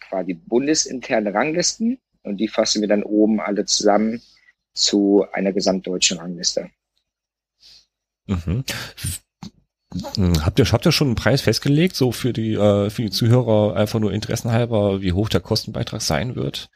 quasi 0.00 0.34
bundesinterne 0.34 1.34
Ranglisten. 1.34 1.98
Und 2.22 2.38
die 2.38 2.48
fassen 2.48 2.80
wir 2.80 2.88
dann 2.88 3.02
oben 3.02 3.40
alle 3.40 3.66
zusammen 3.66 4.22
zu 4.72 5.26
einer 5.32 5.52
gesamtdeutschen 5.52 6.18
Rangliste. 6.18 6.70
Mhm. 8.26 8.64
Habt 10.42 10.58
ihr, 10.58 10.64
habt 10.64 10.86
ihr 10.86 10.92
schon 10.92 11.08
einen 11.08 11.16
Preis 11.16 11.42
festgelegt, 11.42 11.94
so 11.94 12.10
für 12.10 12.32
die, 12.32 12.54
äh, 12.54 12.90
für 12.90 13.02
die 13.02 13.10
Zuhörer 13.10 13.76
einfach 13.76 14.00
nur 14.00 14.12
interessenhalber, 14.12 15.02
wie 15.02 15.12
hoch 15.12 15.28
der 15.28 15.40
Kostenbeitrag 15.40 16.00
sein 16.00 16.34
wird? 16.34 16.68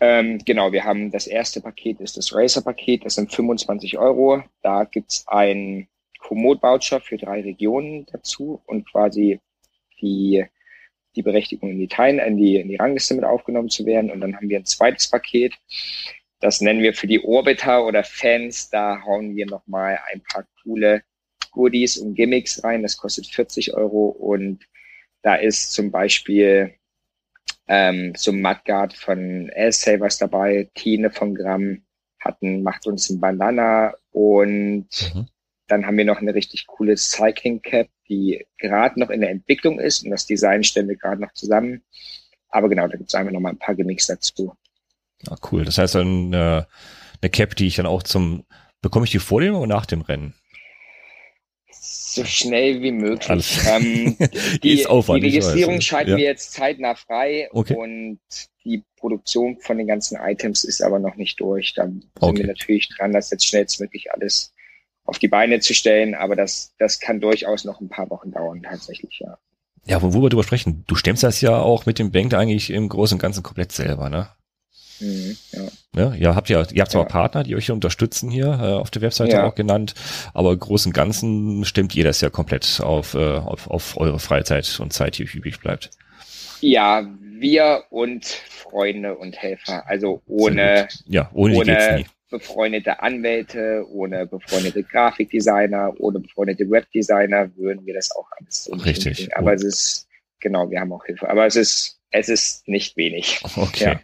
Ähm, 0.00 0.38
genau, 0.44 0.72
wir 0.72 0.84
haben 0.84 1.10
das 1.10 1.26
erste 1.26 1.60
Paket 1.60 2.00
ist 2.00 2.16
das 2.16 2.34
Racer-Paket, 2.34 3.04
das 3.04 3.16
sind 3.16 3.32
25 3.32 3.98
Euro. 3.98 4.42
Da 4.62 4.84
gibt's 4.84 5.24
ein 5.28 5.88
Komoot-Voucher 6.18 7.00
für 7.00 7.16
drei 7.16 7.40
Regionen 7.42 8.06
dazu 8.12 8.62
und 8.66 8.90
quasi 8.90 9.40
die 10.00 10.44
die 11.18 11.22
Berechtigung 11.22 11.70
in 11.70 11.78
die, 11.78 11.88
Teil, 11.88 12.18
in 12.18 12.36
die, 12.36 12.56
in 12.56 12.68
die 12.68 12.76
Rangliste 12.76 13.14
mit 13.14 13.24
aufgenommen 13.24 13.68
zu 13.68 13.84
werden. 13.84 14.10
Und 14.10 14.20
dann 14.20 14.36
haben 14.36 14.48
wir 14.48 14.58
ein 14.58 14.64
zweites 14.64 15.08
Paket. 15.08 15.54
Das 16.40 16.60
nennen 16.60 16.80
wir 16.80 16.94
für 16.94 17.08
die 17.08 17.24
Orbiter 17.24 17.84
oder 17.84 18.04
Fans. 18.04 18.70
Da 18.70 19.02
hauen 19.04 19.34
wir 19.34 19.46
nochmal 19.46 19.98
ein 20.12 20.22
paar 20.22 20.46
coole 20.62 21.02
Goodies 21.50 21.98
und 21.98 22.14
Gimmicks 22.14 22.62
rein. 22.62 22.82
Das 22.82 22.96
kostet 22.96 23.26
40 23.26 23.74
Euro. 23.74 24.06
Und 24.08 24.64
da 25.22 25.34
ist 25.34 25.72
zum 25.72 25.90
Beispiel 25.90 26.74
ähm, 27.66 28.12
so 28.16 28.32
Mudguard 28.32 28.94
von 28.94 29.50
Savers 29.70 30.18
dabei, 30.18 30.70
Tine 30.74 31.10
von 31.10 31.34
Gramm 31.34 31.82
hatten, 32.20 32.62
macht 32.62 32.86
uns 32.86 33.10
ein 33.10 33.20
Banana 33.20 33.94
und 34.12 34.88
mhm. 35.14 35.28
Dann 35.68 35.86
haben 35.86 35.98
wir 35.98 36.04
noch 36.04 36.20
eine 36.20 36.34
richtig 36.34 36.66
coole 36.66 36.96
Cycling 36.96 37.62
Cap, 37.62 37.88
die 38.08 38.46
gerade 38.58 38.98
noch 38.98 39.10
in 39.10 39.20
der 39.20 39.30
Entwicklung 39.30 39.78
ist 39.78 40.02
und 40.02 40.10
das 40.10 40.26
Design 40.26 40.64
stellen 40.64 40.88
wir 40.88 40.96
gerade 40.96 41.20
noch 41.20 41.32
zusammen. 41.34 41.82
Aber 42.48 42.68
genau, 42.68 42.88
da 42.88 42.96
gibt 42.96 43.10
es 43.10 43.14
einfach 43.14 43.32
noch 43.32 43.40
mal 43.40 43.50
ein 43.50 43.58
paar 43.58 43.74
Gimmicks 43.74 44.06
dazu. 44.06 44.54
Ah, 45.28 45.36
cool. 45.52 45.64
Das 45.64 45.78
heißt 45.78 45.94
dann 45.94 46.32
äh, 46.32 46.64
eine 47.20 47.30
Cap, 47.30 47.54
die 47.56 47.66
ich 47.66 47.76
dann 47.76 47.86
auch 47.86 48.02
zum, 48.02 48.44
bekomme 48.80 49.04
ich 49.04 49.10
die 49.10 49.18
vor 49.18 49.40
dem 49.40 49.54
oder 49.54 49.66
nach 49.66 49.86
dem 49.86 50.00
Rennen? 50.00 50.34
So 51.70 52.24
schnell 52.24 52.80
wie 52.80 52.92
möglich. 52.92 53.58
Ähm, 53.68 54.16
die, 54.62 54.76
die, 54.76 54.84
Registrierung 54.84 55.80
schalten 55.80 56.12
ja. 56.12 56.16
wir 56.16 56.24
jetzt 56.24 56.52
zeitnah 56.52 56.94
frei 56.94 57.48
okay. 57.52 57.74
und 57.74 58.20
die 58.64 58.82
Produktion 58.96 59.58
von 59.60 59.78
den 59.78 59.86
ganzen 59.86 60.18
Items 60.18 60.64
ist 60.64 60.82
aber 60.82 60.98
noch 60.98 61.16
nicht 61.16 61.38
durch. 61.40 61.74
Da 61.74 61.84
sind 61.84 62.06
okay. 62.20 62.38
wir 62.38 62.46
natürlich 62.46 62.88
dran, 62.88 63.12
das 63.12 63.30
jetzt 63.30 63.46
schnellstmöglich 63.46 64.12
alles 64.12 64.54
auf 65.08 65.18
die 65.18 65.28
Beine 65.28 65.58
zu 65.60 65.72
stellen, 65.72 66.14
aber 66.14 66.36
das, 66.36 66.74
das 66.78 67.00
kann 67.00 67.18
durchaus 67.18 67.64
noch 67.64 67.80
ein 67.80 67.88
paar 67.88 68.10
Wochen 68.10 68.30
dauern, 68.30 68.62
tatsächlich, 68.62 69.20
ja. 69.20 69.38
Ja, 69.86 70.02
wo 70.02 70.12
wir 70.12 70.28
drüber 70.28 70.44
sprechen, 70.44 70.84
du 70.86 70.96
stemmst 70.96 71.22
das 71.22 71.40
ja 71.40 71.58
auch 71.58 71.86
mit 71.86 71.98
dem 71.98 72.12
Bank 72.12 72.34
eigentlich 72.34 72.68
im 72.68 72.90
Großen 72.90 73.16
und 73.16 73.22
Ganzen 73.22 73.42
komplett 73.42 73.72
selber, 73.72 74.10
ne? 74.10 74.28
Mhm, 75.00 75.36
ja. 75.52 75.62
ja. 75.96 76.14
Ihr 76.14 76.34
habt 76.34 76.50
ja, 76.50 76.62
ihr 76.70 76.82
habt 76.82 76.90
zwar 76.90 77.04
ja. 77.04 77.08
Partner, 77.08 77.42
die 77.42 77.56
euch 77.56 77.66
hier 77.66 77.74
unterstützen 77.74 78.30
hier 78.30 78.48
äh, 78.48 78.74
auf 78.74 78.90
der 78.90 79.00
Webseite 79.00 79.36
ja. 79.36 79.46
auch 79.46 79.54
genannt, 79.54 79.94
aber 80.34 80.52
im 80.52 80.58
Großen 80.58 80.90
und 80.90 80.94
Ganzen 80.94 81.64
stimmt 81.64 81.94
ihr 81.94 82.04
das 82.04 82.20
ja 82.20 82.28
komplett 82.28 82.80
auf, 82.82 83.14
äh, 83.14 83.38
auf, 83.38 83.70
auf 83.70 83.96
eure 83.96 84.18
Freizeit 84.18 84.78
und 84.78 84.92
Zeit, 84.92 85.16
die 85.16 85.24
euch 85.24 85.34
übrig 85.34 85.58
bleibt. 85.58 85.90
Ja, 86.60 87.08
wir 87.38 87.84
und 87.88 88.26
Freunde 88.26 89.16
und 89.16 89.38
Helfer. 89.38 89.88
Also 89.88 90.20
ohne, 90.26 90.88
ja, 91.06 91.30
ohne, 91.32 91.54
ohne 91.54 92.04
befreundete 92.30 93.00
Anwälte, 93.00 93.84
ohne 93.90 94.26
befreundete 94.26 94.82
Grafikdesigner, 94.82 95.94
ohne 95.98 96.20
befreundete 96.20 96.70
Webdesigner 96.70 97.50
würden 97.56 97.84
wir 97.86 97.94
das 97.94 98.10
auch 98.14 98.28
alles 98.38 98.64
so 98.64 98.72
Richtig. 98.74 99.36
Aber 99.36 99.50
oh. 99.50 99.54
es 99.54 99.64
ist, 99.64 100.08
genau, 100.40 100.70
wir 100.70 100.80
haben 100.80 100.92
auch 100.92 101.04
Hilfe. 101.04 101.28
Aber 101.28 101.46
es 101.46 101.56
ist 101.56 101.98
es 102.10 102.28
ist 102.28 102.66
nicht 102.68 102.96
wenig. 102.96 103.40
Okay. 103.56 103.84
Ja. 103.84 104.00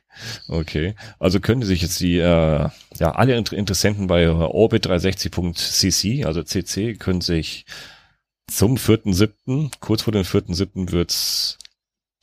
Okay. 0.48 0.94
Also 1.18 1.40
können 1.40 1.62
sich 1.62 1.82
jetzt 1.82 2.00
die, 2.00 2.18
äh, 2.18 2.68
ja, 2.98 3.10
alle 3.12 3.36
Interessenten 3.36 4.06
bei 4.08 4.26
orbit360.cc, 4.26 6.24
also 6.26 6.42
CC, 6.42 6.94
können 6.94 7.20
sich 7.20 7.66
zum 8.50 8.76
4.7., 8.76 9.70
kurz 9.80 10.02
vor 10.02 10.12
dem 10.12 10.22
4.7. 10.22 10.92
wird's 10.92 11.58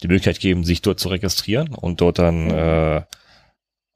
die 0.03 0.07
Möglichkeit 0.07 0.39
geben, 0.39 0.63
sich 0.63 0.81
dort 0.81 0.99
zu 0.99 1.09
registrieren 1.09 1.73
und 1.73 2.01
dort 2.01 2.19
dann 2.19 2.45
mhm. 2.45 2.51
äh, 2.51 3.01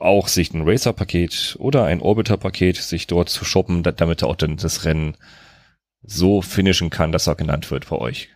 auch 0.05 0.27
sich 0.27 0.53
ein 0.53 0.67
Racer-Paket 0.67 1.55
oder 1.59 1.85
ein 1.85 2.01
Orbiter-Paket 2.01 2.77
sich 2.77 3.07
dort 3.07 3.29
zu 3.29 3.45
shoppen, 3.45 3.83
damit 3.83 4.21
er 4.21 4.27
auch 4.27 4.35
dann 4.35 4.57
das 4.57 4.85
Rennen 4.85 5.15
so 6.01 6.41
finishen 6.41 6.89
kann, 6.89 7.11
dass 7.11 7.27
er 7.27 7.35
genannt 7.35 7.69
wird 7.71 7.89
bei 7.89 7.97
euch. 7.97 8.29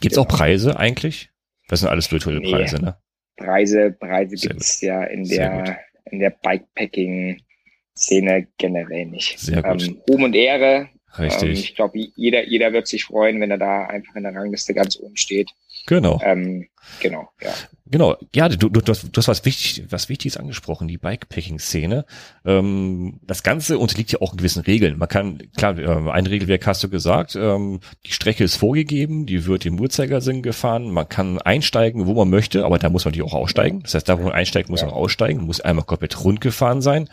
Gibt's 0.00 0.16
genau. 0.16 0.26
auch 0.26 0.28
Preise 0.28 0.78
eigentlich? 0.78 1.30
Das 1.68 1.80
sind 1.80 1.88
alles 1.88 2.10
virtuelle 2.10 2.40
nee. 2.40 2.50
Preise, 2.50 2.82
ne? 2.82 2.96
Preise, 3.36 3.92
Preise 3.92 4.36
gibt 4.36 4.60
es 4.60 4.80
ja 4.80 5.04
in 5.04 5.24
der, 5.24 5.78
in 6.10 6.18
der 6.18 6.30
Bikepacking-Szene 6.30 8.48
generell 8.58 9.06
nicht. 9.06 9.38
Sehr 9.38 9.62
gut. 9.62 9.82
Ähm, 9.82 10.02
Ruhm 10.08 10.24
und 10.24 10.34
Ehre. 10.34 10.88
Richtig. 11.18 11.42
Ähm, 11.42 11.52
ich 11.52 11.74
glaube, 11.74 11.98
jeder, 12.16 12.46
jeder 12.46 12.72
wird 12.72 12.86
sich 12.86 13.04
freuen, 13.04 13.40
wenn 13.40 13.50
er 13.50 13.58
da 13.58 13.86
einfach 13.86 14.16
in 14.16 14.22
der 14.24 14.34
Rangliste 14.34 14.74
ganz 14.74 14.98
oben 14.98 15.16
steht. 15.16 15.50
Genau. 15.86 16.20
Ähm, 16.24 16.68
genau, 17.00 17.28
ja. 17.40 17.52
Genau, 17.92 18.16
ja, 18.34 18.48
du, 18.48 18.70
du, 18.70 18.80
du, 18.80 18.90
hast, 18.90 19.04
du 19.12 19.18
hast 19.18 19.28
was, 19.28 19.44
wichtig, 19.44 19.84
was 19.90 20.08
Wichtiges 20.08 20.38
angesprochen, 20.38 20.88
die 20.88 20.96
Bikepacking-Szene. 20.96 22.06
Ähm, 22.46 23.20
das 23.22 23.42
Ganze 23.42 23.78
unterliegt 23.78 24.12
ja 24.12 24.22
auch 24.22 24.34
gewissen 24.34 24.62
Regeln. 24.62 24.96
Man 24.96 25.08
kann, 25.08 25.42
klar, 25.58 25.78
äh, 25.78 26.10
ein 26.10 26.26
Regelwerk 26.26 26.66
hast 26.66 26.82
du 26.82 26.88
gesagt, 26.88 27.36
ähm, 27.36 27.80
die 28.06 28.12
Strecke 28.12 28.44
ist 28.44 28.56
vorgegeben, 28.56 29.26
die 29.26 29.44
wird 29.44 29.66
im 29.66 29.78
Uhrzeigersinn 29.78 30.42
gefahren, 30.42 30.90
man 30.90 31.06
kann 31.06 31.38
einsteigen, 31.38 32.06
wo 32.06 32.14
man 32.14 32.30
möchte, 32.30 32.64
aber 32.64 32.78
da 32.78 32.88
muss 32.88 33.04
man 33.04 33.12
natürlich 33.12 33.30
auch 33.30 33.36
aussteigen. 33.36 33.82
Das 33.82 33.94
heißt, 33.94 34.08
da 34.08 34.18
wo 34.18 34.22
man 34.22 34.32
einsteigt, 34.32 34.70
muss 34.70 34.80
ja. 34.80 34.86
man 34.86 34.96
aussteigen, 34.96 35.42
muss 35.42 35.60
einmal 35.60 35.84
komplett 35.84 36.24
rund 36.24 36.40
gefahren 36.40 36.80
sein. 36.80 37.10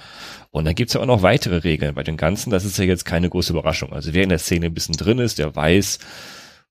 Und 0.49 0.63
dann 0.63 0.75
gibt's 0.75 0.93
ja 0.93 1.01
auch 1.01 1.05
noch 1.05 1.23
weitere 1.23 1.57
Regeln 1.57 1.93
bei 1.93 2.03
dem 2.03 2.15
Ganzen. 2.15 2.51
Das 2.51 2.63
ist 2.63 2.77
ja 2.77 2.85
jetzt 2.85 3.03
keine 3.03 3.29
große 3.29 3.51
Überraschung. 3.51 3.91
Also 3.91 4.13
wer 4.13 4.23
in 4.23 4.29
der 4.29 4.39
Szene 4.39 4.67
ein 4.67 4.73
bisschen 4.73 4.95
drin 4.95 5.19
ist, 5.19 5.39
der 5.39 5.55
weiß, 5.57 5.99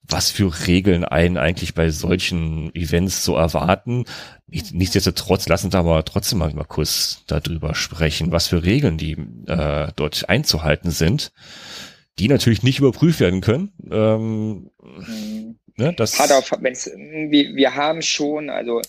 was 0.03 0.31
für 0.31 0.67
Regeln 0.67 1.05
einen 1.05 1.37
eigentlich 1.37 1.75
bei 1.75 1.91
solchen 1.91 2.75
Events 2.75 3.25
so 3.25 3.37
erwarten. 3.37 4.05
Nichtsdestotrotz, 4.47 5.49
lassen 5.49 5.71
Sie 5.71 5.79
aber 5.79 6.05
trotzdem 6.05 6.39
mal, 6.39 6.53
kurz 6.67 7.25
darüber 7.27 7.75
sprechen, 7.75 8.33
was 8.33 8.49
für 8.49 8.65
Regeln 8.65 8.97
die 8.97 9.17
äh, 9.47 9.89
dort 9.97 10.29
einzuhalten 10.29 10.91
sind, 10.91 11.33
die 12.19 12.29
natürlich 12.29 12.63
nicht 12.63 12.79
überprüft 12.79 13.21
werden 13.21 13.43
können. 13.43 13.73
Ähm, 13.91 14.71
mhm. 14.81 15.59
ne, 15.77 15.93
das 15.95 16.19
Hat 16.19 16.33
auf, 16.33 16.51
wir, 16.53 17.55
wir 17.55 17.75
haben 17.75 18.01
schon, 18.01 18.49
also 18.49 18.81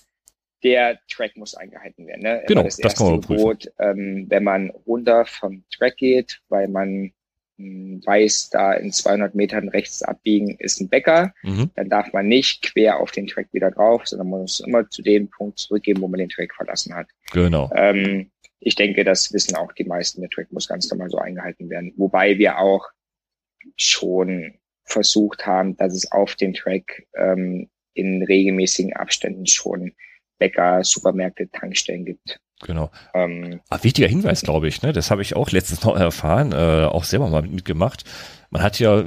der 0.64 1.00
Track 1.10 1.36
muss 1.36 1.56
eingehalten 1.56 2.08
werden. 2.08 2.22
Ne? 2.22 2.44
Genau, 2.48 2.64
das, 2.64 2.78
das 2.78 2.96
kann 2.96 3.08
man 3.08 3.16
überprüfen. 3.18 3.72
ähm, 3.80 4.26
wenn 4.30 4.44
man 4.44 4.70
runter 4.70 5.26
vom 5.26 5.64
Track 5.76 5.98
geht, 5.98 6.42
weil 6.50 6.68
man 6.68 7.12
weiß, 7.60 8.50
da 8.50 8.74
in 8.74 8.92
200 8.92 9.36
Metern 9.36 9.70
rechts 9.70 10.02
abbiegen 10.02 10.56
ist 10.60 10.80
ein 10.80 10.90
Bäcker, 10.90 11.34
mhm. 11.44 11.70
dann 11.76 11.90
darf 11.90 12.14
man 12.14 12.28
nicht 12.28 12.62
quer 12.64 13.00
auf 13.00 13.12
den 13.12 13.28
Track 13.28 13.50
wieder 13.52 13.72
drauf, 13.72 14.08
sondern 14.08 14.30
man 14.30 14.42
muss 14.42 14.60
immer 14.62 14.90
zu 14.90 15.02
dem 15.02 15.30
Punkt 15.30 15.60
zurückgehen, 15.60 16.02
wo 16.02 16.08
man 16.08 16.20
den 16.20 16.30
Track 16.30 16.56
verlassen 16.56 16.96
hat. 16.96 17.08
Genau. 17.34 17.70
Ähm, 17.76 18.32
ich 18.60 18.76
denke, 18.76 19.04
das 19.04 19.32
wissen 19.34 19.56
auch 19.56 19.72
die 19.74 19.86
meisten. 19.86 20.22
Der 20.22 20.30
Track 20.30 20.52
muss 20.52 20.68
ganz 20.68 20.90
normal 20.90 21.10
so 21.10 21.18
eingehalten 21.18 21.70
werden. 21.70 21.94
Wobei 21.98 22.38
wir 22.38 22.60
auch 22.60 22.88
schon 23.76 24.56
versucht 24.86 25.46
haben, 25.46 25.78
dass 25.78 25.94
es 25.94 26.12
auf 26.12 26.36
dem 26.36 26.54
Track 26.54 27.08
ähm, 27.16 27.70
in 27.94 28.24
regelmäßigen 28.24 28.94
Abständen 28.94 29.46
schon 29.46 29.94
Bäcker, 30.40 30.84
Supermärkte, 30.84 31.50
Tankstellen 31.52 32.06
gibt. 32.06 32.40
Genau. 32.64 32.92
Ähm, 33.14 33.62
ah, 33.70 33.80
wichtiger 33.82 34.08
Hinweis, 34.08 34.42
glaube 34.42 34.68
ich, 34.68 34.82
ne? 34.82 34.92
Das 34.92 35.12
habe 35.12 35.22
ich 35.22 35.36
auch 35.36 35.50
letztens 35.52 35.84
noch 35.84 35.96
erfahren, 35.96 36.52
äh, 36.52 36.86
auch 36.86 37.06
selber 37.06 37.30
mal 37.30 37.42
mitgemacht. 37.44 38.04
Man 38.50 38.62
hat 38.62 38.80
ja, 38.80 39.04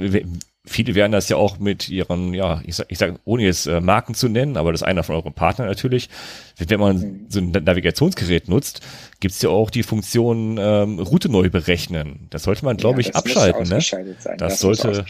viele 0.65 0.95
werden 0.95 1.11
das 1.11 1.27
ja 1.27 1.35
auch 1.35 1.59
mit 1.59 1.89
ihren, 1.89 2.33
ja, 2.33 2.61
ich 2.65 2.75
sag, 2.75 2.85
ich 2.89 2.97
sag 2.97 3.19
ohne 3.25 3.43
jetzt 3.43 3.65
äh, 3.65 3.81
Marken 3.81 4.13
zu 4.13 4.29
nennen, 4.29 4.55
aber 4.55 4.71
das 4.71 4.81
ist 4.81 4.87
einer 4.87 5.03
von 5.03 5.15
euren 5.15 5.33
Partnern 5.33 5.67
natürlich. 5.67 6.09
Wenn 6.57 6.79
man 6.79 6.97
mhm. 6.97 7.25
so 7.27 7.39
ein 7.39 7.51
Navigationsgerät 7.51 8.47
nutzt, 8.47 8.81
gibt's 9.19 9.41
ja 9.41 9.49
auch 9.49 9.69
die 9.69 9.83
Funktion 9.83 10.57
ähm, 10.57 10.99
Route 10.99 11.29
neu 11.29 11.49
berechnen. 11.49 12.27
Das 12.29 12.43
sollte 12.43 12.63
man, 12.63 12.77
glaube 12.77 13.01
ja, 13.01 13.09
ich, 13.09 13.15
abschalten. 13.15 13.67
Ne? 13.67 13.81
Sein. 13.81 14.15
Das, 14.37 14.37
das 14.37 14.59
sollte 14.61 15.05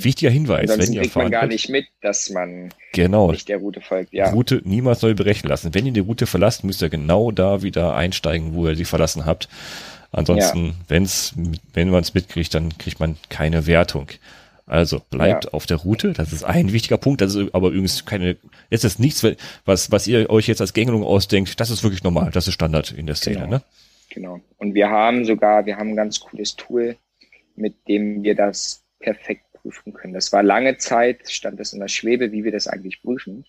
wichtiger 0.00 0.30
Hinweis. 0.30 0.76
Wenn 0.76 0.92
ihr 0.92 1.02
kriegt 1.02 1.14
man 1.14 1.30
gar 1.30 1.46
nicht 1.46 1.68
mit, 1.68 1.86
dass 2.00 2.30
man 2.30 2.70
genau. 2.92 3.30
nicht 3.30 3.48
der 3.48 3.58
Route 3.58 3.80
folgt. 3.80 4.12
Ja. 4.12 4.30
Route 4.30 4.62
niemals 4.64 5.02
neu 5.02 5.14
berechnen 5.14 5.48
lassen. 5.48 5.74
Wenn 5.74 5.86
ihr 5.86 5.92
die 5.92 6.00
Route 6.00 6.26
verlasst, 6.26 6.64
müsst 6.64 6.82
ihr 6.82 6.88
genau 6.88 7.30
da 7.30 7.62
wieder 7.62 7.94
einsteigen, 7.94 8.54
wo 8.54 8.66
ihr 8.66 8.74
sie 8.74 8.84
verlassen 8.84 9.26
habt. 9.26 9.48
Ansonsten, 10.10 10.66
ja. 10.66 10.72
wenn's, 10.88 11.34
wenn 11.74 11.90
man 11.90 12.00
es 12.00 12.14
mitkriegt, 12.14 12.54
dann 12.54 12.76
kriegt 12.78 12.98
man 12.98 13.16
keine 13.28 13.66
Wertung. 13.66 14.08
Also 14.68 15.00
bleibt 15.10 15.46
ja. 15.46 15.50
auf 15.52 15.66
der 15.66 15.78
Route. 15.78 16.12
Das 16.12 16.32
ist 16.32 16.44
ein 16.44 16.72
wichtiger 16.72 16.98
Punkt. 16.98 17.20
Das 17.20 17.34
ist 17.34 17.54
aber 17.54 17.68
übrigens 17.68 18.04
keine, 18.04 18.36
jetzt 18.70 18.84
ist 18.84 18.98
nichts, 18.98 19.26
was, 19.64 19.90
was 19.90 20.06
ihr 20.06 20.28
euch 20.30 20.46
jetzt 20.46 20.60
als 20.60 20.74
Gängelung 20.74 21.04
ausdenkt. 21.04 21.58
Das 21.58 21.70
ist 21.70 21.82
wirklich 21.82 22.02
normal. 22.02 22.30
Das 22.30 22.46
ist 22.48 22.54
Standard 22.54 22.92
in 22.92 23.06
der 23.06 23.14
Szene, 23.14 23.40
genau. 23.40 23.50
ne? 23.50 23.62
Genau. 24.10 24.40
Und 24.58 24.74
wir 24.74 24.88
haben 24.90 25.24
sogar, 25.24 25.66
wir 25.66 25.76
haben 25.76 25.90
ein 25.90 25.96
ganz 25.96 26.20
cooles 26.20 26.56
Tool, 26.56 26.96
mit 27.56 27.74
dem 27.88 28.22
wir 28.22 28.34
das 28.34 28.82
perfekt 29.00 29.44
prüfen 29.52 29.92
können. 29.92 30.14
Das 30.14 30.32
war 30.32 30.42
lange 30.42 30.78
Zeit, 30.78 31.30
stand 31.30 31.60
das 31.60 31.72
in 31.72 31.80
der 31.80 31.88
Schwebe, 31.88 32.32
wie 32.32 32.44
wir 32.44 32.52
das 32.52 32.66
eigentlich 32.66 33.02
prüfen, 33.02 33.44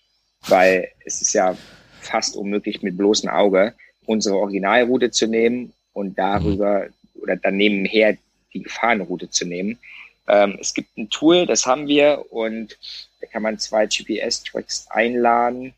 weil 0.48 0.88
es 1.04 1.22
ist 1.22 1.32
ja 1.32 1.56
fast 2.00 2.36
unmöglich 2.36 2.82
mit 2.82 2.96
bloßem 2.96 3.28
Auge 3.28 3.74
unsere 4.06 4.36
Originalroute 4.36 5.10
zu 5.10 5.26
nehmen 5.26 5.72
und 5.92 6.18
darüber 6.18 6.86
mhm. 6.86 7.22
oder 7.22 7.36
dann 7.36 7.56
nebenher 7.56 8.16
die 8.52 8.62
Gefahrenroute 8.62 9.30
zu 9.30 9.46
nehmen. 9.46 9.78
Ähm, 10.28 10.58
es 10.60 10.74
gibt 10.74 10.96
ein 10.96 11.10
Tool, 11.10 11.46
das 11.46 11.66
haben 11.66 11.88
wir 11.88 12.24
und 12.30 12.78
da 13.20 13.26
kann 13.26 13.42
man 13.42 13.58
zwei 13.58 13.86
GPS-Tracks 13.86 14.86
einladen 14.90 15.74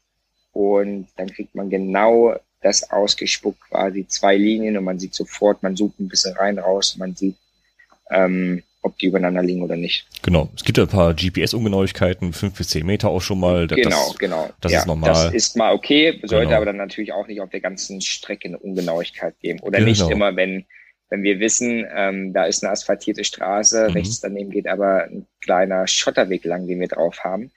und 0.52 1.08
dann 1.16 1.28
kriegt 1.32 1.54
man 1.54 1.70
genau 1.70 2.36
das 2.60 2.90
ausgespuckt, 2.90 3.60
quasi 3.68 4.06
zwei 4.06 4.36
Linien 4.36 4.76
und 4.76 4.84
man 4.84 4.98
sieht 4.98 5.14
sofort, 5.14 5.62
man 5.62 5.76
sucht 5.76 5.98
ein 6.00 6.08
bisschen 6.08 6.36
rein 6.36 6.58
raus, 6.58 6.96
man 6.96 7.14
sieht, 7.14 7.36
ähm, 8.10 8.62
ob 8.82 8.98
die 8.98 9.06
übereinander 9.06 9.42
liegen 9.42 9.62
oder 9.62 9.76
nicht. 9.76 10.06
Genau. 10.22 10.50
Es 10.56 10.64
gibt 10.64 10.78
ein 10.78 10.88
paar 10.88 11.14
GPS-Ungenauigkeiten, 11.14 12.32
fünf 12.32 12.58
bis 12.58 12.68
zehn 12.68 12.84
Meter 12.84 13.08
auch 13.10 13.22
schon 13.22 13.38
mal. 13.38 13.66
Das, 13.66 13.76
genau, 13.76 14.14
genau. 14.18 14.50
Das 14.60 14.72
ja, 14.72 14.80
ist 14.80 14.86
normal. 14.86 15.10
Das 15.10 15.32
ist 15.32 15.56
mal 15.56 15.72
okay, 15.72 16.18
sollte 16.24 16.46
genau. 16.46 16.56
aber 16.56 16.66
dann 16.66 16.76
natürlich 16.76 17.12
auch 17.12 17.26
nicht 17.26 17.40
auf 17.40 17.50
der 17.50 17.60
ganzen 17.60 18.00
Strecke 18.00 18.48
eine 18.48 18.58
Ungenauigkeit 18.58 19.38
geben. 19.40 19.60
Oder 19.60 19.78
genau. 19.78 19.90
nicht 19.90 20.10
immer, 20.10 20.34
wenn 20.34 20.66
wenn 21.12 21.22
wir 21.22 21.40
wissen, 21.40 21.86
ähm, 21.94 22.32
da 22.32 22.44
ist 22.44 22.64
eine 22.64 22.72
asphaltierte 22.72 23.22
Straße, 23.22 23.88
mhm. 23.88 23.92
rechts 23.92 24.20
daneben 24.20 24.50
geht 24.50 24.66
aber 24.66 25.04
ein 25.04 25.26
kleiner 25.42 25.86
Schotterweg 25.86 26.42
lang, 26.46 26.66
den 26.66 26.80
wir 26.80 26.88
drauf 26.88 27.18
haben. 27.22 27.50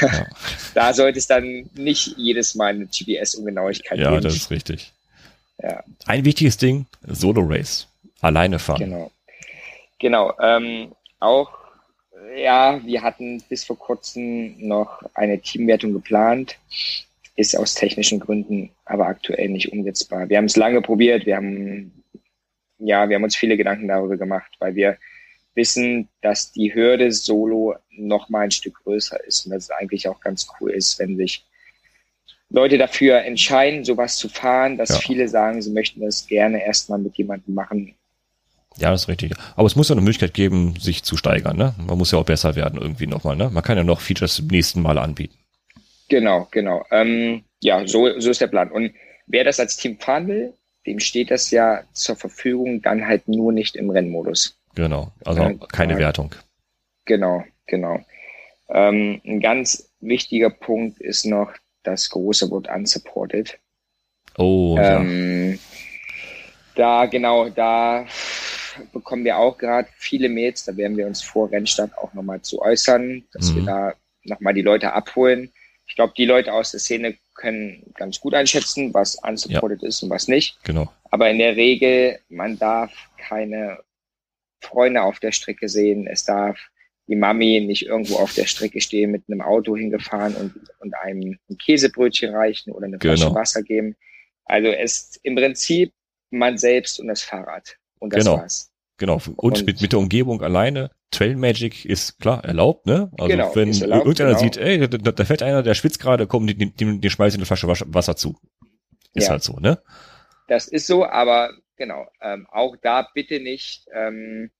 Ja. 0.00 0.26
da 0.74 0.94
sollte 0.94 1.18
es 1.18 1.26
dann 1.26 1.68
nicht 1.74 2.14
jedes 2.16 2.54
Mal 2.54 2.68
eine 2.68 2.86
GPS-Ungenauigkeit 2.86 3.98
ja, 3.98 4.04
geben. 4.04 4.14
Ja, 4.14 4.20
das 4.20 4.36
ist 4.36 4.52
richtig. 4.52 4.92
Ja. 5.60 5.82
Ein 6.06 6.24
wichtiges 6.24 6.56
Ding, 6.56 6.86
Solo 7.08 7.42
Race. 7.42 7.88
Alleine 8.20 8.60
fahren. 8.60 8.78
Genau. 8.78 9.10
Genau. 9.98 10.32
Ähm, 10.40 10.92
auch, 11.18 11.50
ja, 12.36 12.80
wir 12.84 13.02
hatten 13.02 13.42
bis 13.48 13.64
vor 13.64 13.76
kurzem 13.76 14.54
noch 14.58 15.02
eine 15.14 15.40
Teamwertung 15.40 15.92
geplant 15.92 16.56
ist 17.34 17.56
aus 17.56 17.74
technischen 17.74 18.20
Gründen 18.20 18.70
aber 18.84 19.06
aktuell 19.06 19.48
nicht 19.48 19.72
umsetzbar. 19.72 20.28
Wir 20.28 20.36
haben 20.36 20.44
es 20.44 20.56
lange 20.56 20.82
probiert, 20.82 21.24
wir 21.26 21.36
haben, 21.36 21.99
ja, 22.80 23.08
wir 23.08 23.16
haben 23.16 23.24
uns 23.24 23.36
viele 23.36 23.56
Gedanken 23.56 23.88
darüber 23.88 24.16
gemacht, 24.16 24.52
weil 24.58 24.74
wir 24.74 24.98
wissen, 25.54 26.08
dass 26.22 26.52
die 26.52 26.74
Hürde 26.74 27.12
solo 27.12 27.74
noch 27.90 28.28
mal 28.28 28.40
ein 28.40 28.50
Stück 28.50 28.82
größer 28.82 29.22
ist 29.24 29.46
und 29.46 29.52
dass 29.52 29.64
es 29.64 29.70
eigentlich 29.70 30.08
auch 30.08 30.20
ganz 30.20 30.46
cool 30.60 30.70
ist, 30.72 30.98
wenn 30.98 31.16
sich 31.16 31.44
Leute 32.50 32.78
dafür 32.78 33.22
entscheiden, 33.22 33.84
sowas 33.84 34.16
zu 34.16 34.28
fahren, 34.28 34.76
dass 34.76 34.90
ja. 34.90 34.96
viele 34.96 35.28
sagen, 35.28 35.62
sie 35.62 35.70
möchten 35.70 36.00
das 36.00 36.26
gerne 36.26 36.64
erstmal 36.64 36.98
mit 36.98 37.16
jemandem 37.16 37.54
machen. 37.54 37.94
Ja, 38.78 38.90
das 38.90 39.02
ist 39.02 39.08
richtig. 39.08 39.34
Aber 39.56 39.66
es 39.66 39.76
muss 39.76 39.88
ja 39.88 39.94
eine 39.94 40.00
Möglichkeit 40.00 40.34
geben, 40.34 40.74
sich 40.78 41.02
zu 41.02 41.16
steigern. 41.16 41.56
Ne? 41.56 41.74
Man 41.78 41.98
muss 41.98 42.12
ja 42.12 42.18
auch 42.18 42.24
besser 42.24 42.56
werden 42.56 42.80
irgendwie 42.80 43.06
nochmal. 43.06 43.36
Ne? 43.36 43.50
Man 43.50 43.62
kann 43.62 43.76
ja 43.76 43.84
noch 43.84 44.00
Features 44.00 44.38
im 44.38 44.46
nächsten 44.48 44.82
Mal 44.82 44.98
anbieten. 44.98 45.36
Genau, 46.08 46.48
genau. 46.50 46.84
Ähm, 46.90 47.44
ja, 47.60 47.86
so, 47.86 48.18
so 48.18 48.30
ist 48.30 48.40
der 48.40 48.48
Plan. 48.48 48.70
Und 48.70 48.92
wer 49.26 49.44
das 49.44 49.60
als 49.60 49.76
Team 49.76 49.98
fahren 49.98 50.26
will, 50.26 50.54
dem 50.86 51.00
steht 51.00 51.30
das 51.30 51.50
ja 51.50 51.82
zur 51.92 52.16
Verfügung, 52.16 52.82
dann 52.82 53.06
halt 53.06 53.28
nur 53.28 53.52
nicht 53.52 53.76
im 53.76 53.90
Rennmodus. 53.90 54.58
Genau, 54.74 55.12
also 55.24 55.42
ja, 55.42 55.54
keine 55.72 55.98
Wertung. 55.98 56.34
Genau, 57.04 57.44
genau. 57.66 58.00
Ähm, 58.68 59.20
ein 59.24 59.40
ganz 59.40 59.90
wichtiger 60.00 60.50
Punkt 60.50 61.00
ist 61.00 61.26
noch 61.26 61.52
das 61.82 62.08
große 62.10 62.50
Wort 62.50 62.68
unsupported. 62.68 63.58
Oh, 64.38 64.76
ähm, 64.78 65.52
ja. 65.52 65.58
Da, 66.76 67.06
genau, 67.06 67.48
da 67.48 68.06
bekommen 68.92 69.24
wir 69.24 69.38
auch 69.38 69.58
gerade 69.58 69.88
viele 69.96 70.28
Mails, 70.28 70.64
da 70.64 70.76
werden 70.76 70.96
wir 70.96 71.06
uns 71.06 71.22
vor 71.22 71.50
Rennstart 71.50 71.96
auch 71.98 72.14
nochmal 72.14 72.40
zu 72.42 72.62
äußern, 72.62 73.24
dass 73.32 73.50
mhm. 73.50 73.56
wir 73.56 73.62
da 73.64 73.94
nochmal 74.24 74.54
die 74.54 74.62
Leute 74.62 74.92
abholen. 74.92 75.52
Ich 75.86 75.96
glaube, 75.96 76.14
die 76.16 76.24
Leute 76.24 76.52
aus 76.52 76.70
der 76.70 76.80
Szene 76.80 77.16
können 77.40 77.82
ganz 77.94 78.20
gut 78.20 78.34
einschätzen, 78.34 78.92
was 78.92 79.16
unsupported 79.16 79.82
ja. 79.82 79.88
ist 79.88 80.02
und 80.02 80.10
was 80.10 80.28
nicht. 80.28 80.58
Genau. 80.62 80.92
Aber 81.10 81.30
in 81.30 81.38
der 81.38 81.56
Regel, 81.56 82.20
man 82.28 82.58
darf 82.58 82.92
keine 83.16 83.78
Freunde 84.60 85.02
auf 85.02 85.18
der 85.20 85.32
Strecke 85.32 85.68
sehen. 85.68 86.06
Es 86.06 86.24
darf 86.24 86.58
die 87.08 87.16
Mami 87.16 87.60
nicht 87.60 87.86
irgendwo 87.86 88.16
auf 88.16 88.34
der 88.34 88.46
Strecke 88.46 88.80
stehen, 88.80 89.10
mit 89.10 89.24
einem 89.26 89.40
Auto 89.40 89.76
hingefahren 89.76 90.36
und, 90.36 90.54
und 90.78 90.94
einem 90.96 91.38
ein 91.48 91.58
Käsebrötchen 91.58 92.34
reichen 92.34 92.72
oder 92.72 92.86
eine 92.86 93.00
Flasche 93.00 93.24
genau. 93.24 93.34
Wasser 93.34 93.62
geben. 93.62 93.96
Also 94.44 94.68
es 94.68 94.92
ist 94.92 95.20
im 95.22 95.34
Prinzip 95.34 95.92
man 96.30 96.58
selbst 96.58 97.00
und 97.00 97.08
das 97.08 97.22
Fahrrad. 97.22 97.76
Und 97.98 98.12
das 98.12 98.24
genau. 98.24 98.38
war's. 98.38 98.70
Genau. 98.98 99.14
Und, 99.14 99.38
und, 99.38 99.66
mit, 99.66 99.80
mit 99.80 99.92
der 99.92 99.98
Umgebung 99.98 100.42
alleine. 100.42 100.90
Trail 101.10 101.36
Magic 101.36 101.84
ist 101.84 102.18
klar 102.20 102.44
erlaubt, 102.44 102.86
ne? 102.86 103.10
Also 103.18 103.28
genau, 103.28 103.54
wenn 103.54 103.68
erlaubt, 103.72 104.06
irgendeiner 104.06 104.30
genau. 104.30 104.40
sieht, 104.40 104.56
ey, 104.56 104.88
da, 104.88 105.12
da, 105.12 105.24
fährt 105.24 105.42
einer, 105.42 105.62
der 105.62 105.74
schwitzt 105.74 106.00
gerade, 106.00 106.26
komm, 106.26 106.46
die, 106.46 106.54
die, 106.54 106.72
die, 106.72 107.00
die 107.00 107.10
schmeißen 107.10 107.38
eine 107.38 107.46
Flasche 107.46 107.68
Wasser 107.68 108.16
zu. 108.16 108.36
Ist 109.14 109.24
ja. 109.24 109.30
halt 109.30 109.42
so, 109.42 109.58
ne? 109.58 109.82
Das 110.46 110.68
ist 110.68 110.86
so, 110.86 111.04
aber 111.04 111.50
genau, 111.76 112.06
ähm, 112.22 112.46
auch 112.50 112.76
da 112.80 113.08
bitte 113.14 113.40
nicht 113.40 113.86
ähm, 113.92 114.50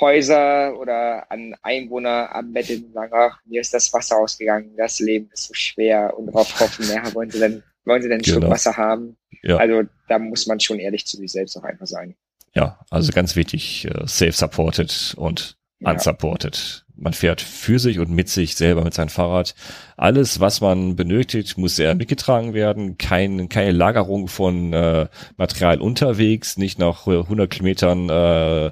Häuser 0.00 0.78
oder 0.78 1.30
an 1.30 1.54
Einwohner 1.62 2.34
abbetteln 2.34 2.86
und 2.86 2.94
sagen, 2.94 3.12
ach, 3.14 3.38
mir 3.44 3.60
ist 3.60 3.72
das 3.72 3.92
Wasser 3.92 4.18
ausgegangen, 4.18 4.74
das 4.76 4.98
Leben 4.98 5.30
ist 5.32 5.44
so 5.44 5.54
schwer 5.54 6.18
und 6.18 6.26
darauf 6.26 6.58
hoffen, 6.60 6.86
ja, 6.88 7.14
wollen 7.14 7.30
sie 7.30 7.38
denn, 7.38 7.62
wollen 7.84 8.02
sie 8.02 8.08
denn 8.08 8.18
ein 8.18 8.22
genau. 8.22 8.38
Stück 8.38 8.50
Wasser 8.50 8.76
haben? 8.76 9.16
Ja. 9.42 9.56
Also 9.58 9.82
da 10.08 10.18
muss 10.18 10.46
man 10.46 10.58
schon 10.58 10.80
ehrlich 10.80 11.06
zu 11.06 11.16
sich 11.16 11.30
selbst 11.30 11.56
auch 11.56 11.64
einfach 11.64 11.86
sein. 11.86 12.16
Ja, 12.54 12.78
also 12.90 13.12
ganz 13.12 13.36
wichtig, 13.36 13.88
uh, 13.90 14.06
safe-supported 14.06 15.14
und 15.16 15.56
unsupported. 15.80 16.54
Ja. 16.56 16.84
Man 16.96 17.12
fährt 17.12 17.40
für 17.40 17.80
sich 17.80 17.98
und 17.98 18.10
mit 18.10 18.28
sich 18.28 18.54
selber 18.54 18.84
mit 18.84 18.94
seinem 18.94 19.08
Fahrrad. 19.08 19.56
Alles, 19.96 20.38
was 20.38 20.60
man 20.60 20.94
benötigt, 20.94 21.58
muss 21.58 21.74
sehr 21.74 21.96
mitgetragen 21.96 22.54
werden. 22.54 22.98
Kein, 22.98 23.48
keine 23.48 23.72
Lagerung 23.72 24.28
von 24.28 24.72
äh, 24.72 25.08
Material 25.36 25.80
unterwegs, 25.80 26.56
nicht 26.56 26.78
nach 26.78 27.08
100 27.08 27.50
Kilometern 27.50 28.08
äh, 28.08 28.70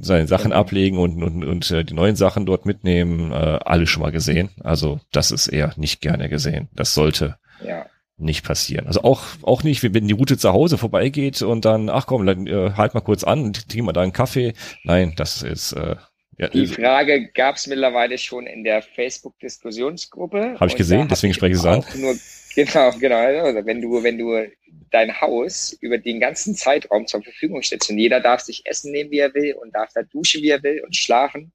seine 0.00 0.26
Sachen 0.26 0.48
mhm. 0.48 0.56
ablegen 0.56 0.96
und, 0.96 1.22
und, 1.22 1.44
und 1.44 1.70
äh, 1.70 1.84
die 1.84 1.92
neuen 1.92 2.16
Sachen 2.16 2.46
dort 2.46 2.64
mitnehmen. 2.64 3.32
Äh, 3.32 3.58
alles 3.66 3.90
schon 3.90 4.02
mal 4.02 4.12
gesehen. 4.12 4.48
Also 4.64 5.00
das 5.12 5.30
ist 5.30 5.48
eher 5.48 5.74
nicht 5.76 6.00
gerne 6.00 6.30
gesehen. 6.30 6.70
Das 6.72 6.94
sollte 6.94 7.36
ja 7.62 7.84
nicht 8.22 8.44
passieren. 8.44 8.86
Also 8.86 9.02
auch, 9.02 9.22
auch 9.42 9.62
nicht, 9.62 9.82
wenn 9.82 10.08
die 10.08 10.14
Route 10.14 10.38
zu 10.38 10.52
Hause 10.52 10.78
vorbeigeht 10.78 11.42
und 11.42 11.64
dann, 11.64 11.88
ach 11.88 12.06
komm, 12.06 12.26
dann, 12.26 12.46
äh, 12.46 12.72
halt 12.76 12.94
mal 12.94 13.00
kurz 13.00 13.24
an 13.24 13.42
und 13.42 13.68
trink 13.68 13.84
mal 13.84 13.92
da 13.92 14.02
einen 14.02 14.12
Kaffee. 14.12 14.54
Nein, 14.84 15.14
das 15.16 15.42
ist, 15.42 15.72
äh, 15.72 15.96
ja, 16.38 16.48
die 16.48 16.66
Frage 16.66 17.28
gab 17.28 17.56
es 17.56 17.66
mittlerweile 17.66 18.16
schon 18.16 18.46
in 18.46 18.64
der 18.64 18.82
Facebook-Diskussionsgruppe. 18.82 20.54
Habe 20.58 20.66
ich 20.66 20.76
gesehen, 20.76 21.06
deswegen 21.08 21.34
spreche 21.34 21.52
ich 21.52 21.58
es 21.58 21.66
an. 21.66 21.84
Nur, 21.96 22.16
genau, 22.54 22.90
genau. 22.98 23.16
Also 23.16 23.66
wenn 23.66 23.82
du, 23.82 24.02
wenn 24.02 24.18
du 24.18 24.48
dein 24.90 25.20
Haus 25.20 25.76
über 25.80 25.98
den 25.98 26.20
ganzen 26.20 26.54
Zeitraum 26.54 27.06
zur 27.06 27.22
Verfügung 27.22 27.62
stellst 27.62 27.90
und 27.90 27.98
jeder 27.98 28.20
darf 28.20 28.40
sich 28.40 28.62
essen 28.64 28.92
nehmen, 28.92 29.10
wie 29.10 29.18
er 29.18 29.34
will 29.34 29.54
und 29.54 29.74
darf 29.74 29.90
da 29.94 30.02
duschen, 30.02 30.42
wie 30.42 30.50
er 30.50 30.62
will 30.62 30.82
und 30.84 30.96
schlafen, 30.96 31.52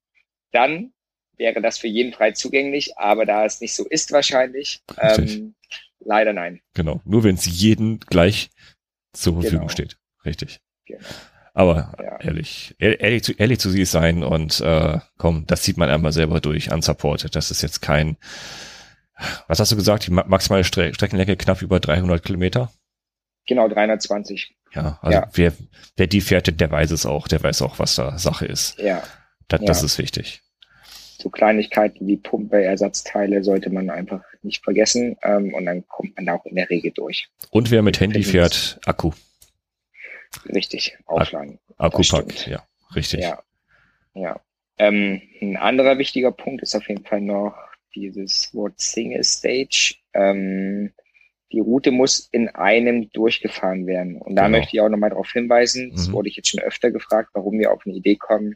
dann 0.51 0.93
wäre 1.37 1.61
das 1.61 1.77
für 1.77 1.87
jeden 1.87 2.13
frei 2.13 2.31
zugänglich. 2.31 2.97
Aber 2.97 3.25
da 3.25 3.45
es 3.45 3.61
nicht 3.61 3.73
so 3.73 3.85
ist 3.87 4.11
wahrscheinlich, 4.11 4.81
ähm, 4.99 5.55
Leider 5.99 6.33
nein. 6.33 6.61
Genau. 6.73 7.01
Nur 7.05 7.23
wenn 7.23 7.35
es 7.35 7.45
jeden 7.45 7.99
gleich 7.99 8.49
zur 9.13 9.33
Verfügung 9.33 9.59
genau. 9.59 9.69
steht. 9.69 9.97
Richtig. 10.25 10.59
Genau. 10.85 10.99
Aber 11.53 11.93
ja. 11.99 12.19
ehrlich, 12.19 12.75
ehrlich 12.77 13.23
zu, 13.23 13.33
ehrlich 13.33 13.59
zu 13.59 13.71
sie 13.71 13.83
sein 13.85 14.23
und 14.23 14.61
äh, 14.61 14.99
komm, 15.17 15.45
das 15.47 15.63
zieht 15.63 15.77
man 15.77 15.89
einmal 15.89 16.11
selber 16.11 16.39
durch, 16.39 16.71
unsupported. 16.71 17.35
Das 17.35 17.49
ist 17.49 17.63
jetzt 17.63 17.81
kein, 17.81 18.17
was 19.47 19.59
hast 19.59 19.71
du 19.71 19.75
gesagt, 19.75 20.05
die 20.05 20.11
maximale 20.11 20.63
Stre 20.63 20.93
Streckenlänge 20.93 21.35
knapp 21.35 21.63
über 21.63 21.79
300 21.79 22.23
Kilometer? 22.23 22.71
Genau, 23.47 23.67
320. 23.67 24.55
Ja, 24.75 24.99
also 25.01 25.17
ja. 25.17 25.27
Wer, 25.33 25.53
wer 25.95 26.05
die 26.05 26.21
fährt, 26.21 26.59
der 26.59 26.69
weiß 26.69 26.91
es 26.91 27.07
auch, 27.07 27.27
der 27.27 27.41
weiß 27.41 27.63
auch, 27.63 27.79
was 27.79 27.95
da 27.95 28.19
Sache 28.19 28.45
ist. 28.45 28.77
Ja. 28.77 29.01
Das, 29.47 29.61
ja. 29.61 29.65
das 29.65 29.81
ist 29.81 29.97
wichtig 29.97 30.43
so 31.17 31.29
Kleinigkeiten 31.29 32.07
wie 32.07 32.17
Pumpe, 32.17 32.63
Ersatzteile 32.63 33.43
sollte 33.43 33.69
man 33.69 33.89
einfach 33.89 34.21
nicht 34.47 34.63
vergessen 34.63 35.17
ähm, 35.23 35.53
und 35.53 35.65
dann 35.65 35.87
kommt 35.87 36.15
man 36.15 36.25
da 36.25 36.35
auch 36.35 36.45
in 36.45 36.55
der 36.55 36.69
Regel 36.69 36.91
durch. 36.91 37.29
Und 37.51 37.71
wer 37.71 37.81
mit 37.81 37.99
Handy 37.99 38.23
fährt, 38.23 38.79
Akku. 38.85 39.11
Richtig, 40.45 40.97
aufladen. 41.05 41.59
Akkupack, 41.77 42.47
ja, 42.47 42.65
richtig. 42.95 43.21
Ja, 43.21 43.39
ja. 44.13 44.39
Ähm, 44.79 45.21
ein 45.41 45.57
anderer 45.57 45.97
wichtiger 45.97 46.31
Punkt 46.31 46.61
ist 46.61 46.75
auf 46.75 46.87
jeden 46.87 47.03
Fall 47.03 47.21
noch 47.21 47.55
dieses 47.95 48.53
Wort 48.53 48.79
Single 48.79 49.23
Stage. 49.23 49.95
Ähm, 50.13 50.93
die 51.51 51.59
Route 51.59 51.91
muss 51.91 52.27
in 52.31 52.49
einem 52.49 53.09
durchgefahren 53.11 53.87
werden. 53.87 54.21
Und 54.21 54.35
da 54.35 54.45
genau. 54.45 54.57
möchte 54.57 54.75
ich 54.75 54.81
auch 54.81 54.89
nochmal 54.89 55.11
darauf 55.11 55.31
hinweisen, 55.31 55.91
das 55.91 56.09
mhm. 56.09 56.13
wurde 56.13 56.29
ich 56.29 56.35
jetzt 56.35 56.49
schon 56.49 56.59
öfter 56.59 56.91
gefragt, 56.91 57.29
warum 57.33 57.57
wir 57.57 57.71
auf 57.71 57.83
eine 57.85 57.95
Idee 57.95 58.17
kommen, 58.17 58.55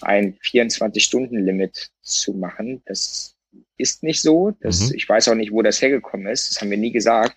ein 0.00 0.38
24-Stunden-Limit 0.38 1.90
zu 2.00 2.34
machen. 2.34 2.82
Das 2.86 3.36
ist 3.78 4.02
nicht 4.02 4.20
so. 4.20 4.52
Das, 4.60 4.88
mhm. 4.88 4.94
Ich 4.94 5.08
weiß 5.08 5.28
auch 5.28 5.34
nicht, 5.34 5.52
wo 5.52 5.62
das 5.62 5.80
hergekommen 5.80 6.26
ist. 6.26 6.50
Das 6.50 6.60
haben 6.60 6.70
wir 6.70 6.78
nie 6.78 6.92
gesagt. 6.92 7.36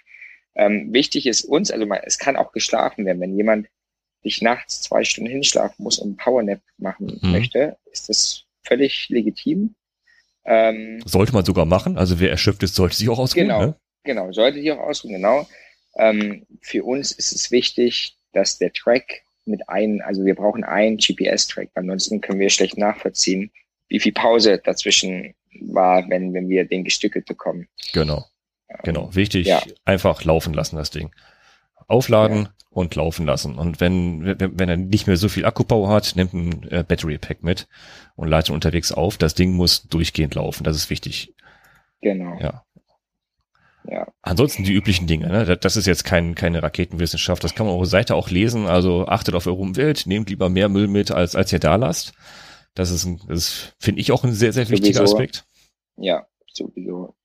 Ähm, 0.56 0.92
wichtig 0.92 1.28
ist 1.28 1.44
uns, 1.44 1.72
also 1.72 1.88
es 2.04 2.18
kann 2.18 2.36
auch 2.36 2.52
geschlafen 2.52 3.06
werden. 3.06 3.22
Wenn 3.22 3.36
jemand 3.36 3.68
sich 4.24 4.42
nachts 4.42 4.82
zwei 4.82 5.04
Stunden 5.04 5.32
hinschlafen 5.32 5.84
muss 5.84 5.98
und 5.98 6.10
einen 6.10 6.18
Powernap 6.18 6.62
machen 6.78 7.20
mhm. 7.22 7.32
möchte, 7.32 7.78
ist 7.92 8.10
das 8.10 8.44
völlig 8.64 9.10
legitim. 9.10 9.76
Ähm, 10.46 11.02
sollte 11.06 11.34
man 11.34 11.46
sogar 11.46 11.66
machen. 11.66 11.98
Also 11.98 12.20
wer 12.20 12.30
erschöpft 12.30 12.64
ist, 12.64 12.76
sollte 12.76 12.96
sich 12.96 13.10
auch 13.10 13.20
ausruhen. 13.20 13.48
Genau. 13.48 13.62
Ne? 13.62 13.76
Genau, 14.04 14.32
sollte 14.32 14.60
sich 14.60 14.72
auch 14.72 14.80
ausruhen, 14.80 15.14
genau. 15.14 15.48
Ähm, 15.98 16.46
für 16.62 16.84
uns 16.84 17.12
ist 17.12 17.32
es 17.32 17.52
wichtig, 17.52 18.16
dass 18.34 18.58
der 18.58 18.74
Track 18.74 19.22
mit 19.46 19.68
einem, 19.70 20.02
also 20.02 20.26
wir 20.26 20.36
brauchen 20.36 20.64
einen 20.64 20.98
GPS-Track, 20.98 21.70
ansonsten 21.76 22.22
können 22.22 22.40
wir 22.40 22.50
schlecht 22.50 22.78
nachvollziehen, 22.78 23.52
wie 23.90 24.00
viel 24.00 24.14
Pause 24.14 24.62
dazwischen 24.64 25.34
war, 25.60 26.10
wenn, 26.10 26.34
wenn 26.34 26.50
wir 26.50 26.66
den 26.66 26.84
gestückelt 26.84 27.26
bekommen. 27.26 27.68
Genau. 27.94 28.26
Genau. 28.84 29.14
Wichtig, 29.14 29.48
ja. 29.48 29.62
einfach 29.86 30.24
laufen 30.24 30.54
lassen, 30.54 30.78
das 30.78 30.92
Ding. 30.92 31.12
Aufladen 31.88 32.44
ja. 32.44 32.50
und 32.70 32.96
laufen 32.96 33.26
lassen. 33.26 33.56
Und 33.56 33.82
wenn, 33.82 34.24
wenn, 34.40 34.60
wenn 34.60 34.70
er 34.70 34.78
nicht 34.78 35.08
mehr 35.08 35.18
so 35.18 35.28
viel 35.28 35.46
Akkupower 35.46 35.90
hat, 35.90 36.16
nimmt 36.16 36.34
ein 36.34 36.68
äh, 36.70 36.84
Battery 36.88 37.18
Pack 37.18 37.44
mit 37.44 37.68
und 38.16 38.30
leitet 38.30 38.52
unterwegs 38.52 38.92
auf. 38.92 39.18
Das 39.18 39.36
Ding 39.36 39.54
muss 39.54 39.84
durchgehend 39.84 40.36
laufen. 40.36 40.64
Das 40.64 40.78
ist 40.78 40.90
wichtig. 40.90 41.34
Genau. 42.02 42.40
Ja. 42.40 42.64
Ja. 43.90 44.08
Ansonsten 44.22 44.64
die 44.64 44.74
üblichen 44.74 45.08
Dinge. 45.08 45.28
Ne? 45.28 45.58
Das 45.58 45.76
ist 45.76 45.88
jetzt 45.88 46.04
kein, 46.04 46.36
keine 46.36 46.62
Raketenwissenschaft. 46.62 47.44
Das 47.44 47.56
kann 47.56 47.66
man 47.66 47.76
auf 47.76 47.82
der 47.82 47.90
Seite 47.90 48.16
auch 48.16 48.30
lesen. 48.30 48.68
Also 48.68 49.08
achtet 49.08 49.34
auf 49.36 49.48
eure 49.48 49.58
Umwelt, 49.58 50.06
nehmt 50.06 50.30
lieber 50.30 50.50
mehr 50.50 50.70
Müll 50.70 50.88
mit, 50.88 51.12
als, 51.12 51.36
als 51.36 51.52
ihr 51.52 51.60
da 51.60 51.76
lasst. 51.76 52.14
Das 52.74 52.92
ist, 52.92 53.06
ein, 53.06 53.22
das 53.28 53.74
finde 53.80 54.02
ich 54.02 54.12
auch 54.12 54.24
ein 54.24 54.34
sehr, 54.34 54.54
sehr 54.54 54.70
wichtiger 54.70 55.00
sowieso. 55.00 55.16
Aspekt. 55.16 55.46
Ja, 55.98 56.26
sowieso. 56.54 57.16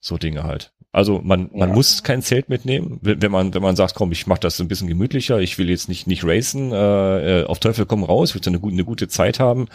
So 0.00 0.16
Dinge 0.16 0.44
halt. 0.44 0.72
Also 0.90 1.20
man, 1.20 1.50
man 1.52 1.68
ja. 1.68 1.74
muss 1.74 2.02
kein 2.02 2.22
Zelt 2.22 2.48
mitnehmen, 2.48 2.98
wenn 3.02 3.30
man, 3.30 3.52
wenn 3.52 3.62
man 3.62 3.76
sagt, 3.76 3.94
komm, 3.94 4.10
ich 4.10 4.26
mache 4.26 4.40
das 4.40 4.58
ein 4.58 4.68
bisschen 4.68 4.88
gemütlicher, 4.88 5.38
ich 5.38 5.58
will 5.58 5.68
jetzt 5.68 5.88
nicht, 5.88 6.06
nicht 6.06 6.24
racen, 6.24 6.72
äh, 6.72 7.42
äh 7.42 7.44
auf 7.44 7.58
Teufel 7.58 7.84
komm 7.84 8.04
raus, 8.04 8.30
ich 8.30 8.34
will 8.34 8.42
eine, 8.46 8.62
eine 8.62 8.84
gute 8.84 9.08
Zeit 9.08 9.38
haben 9.38 9.68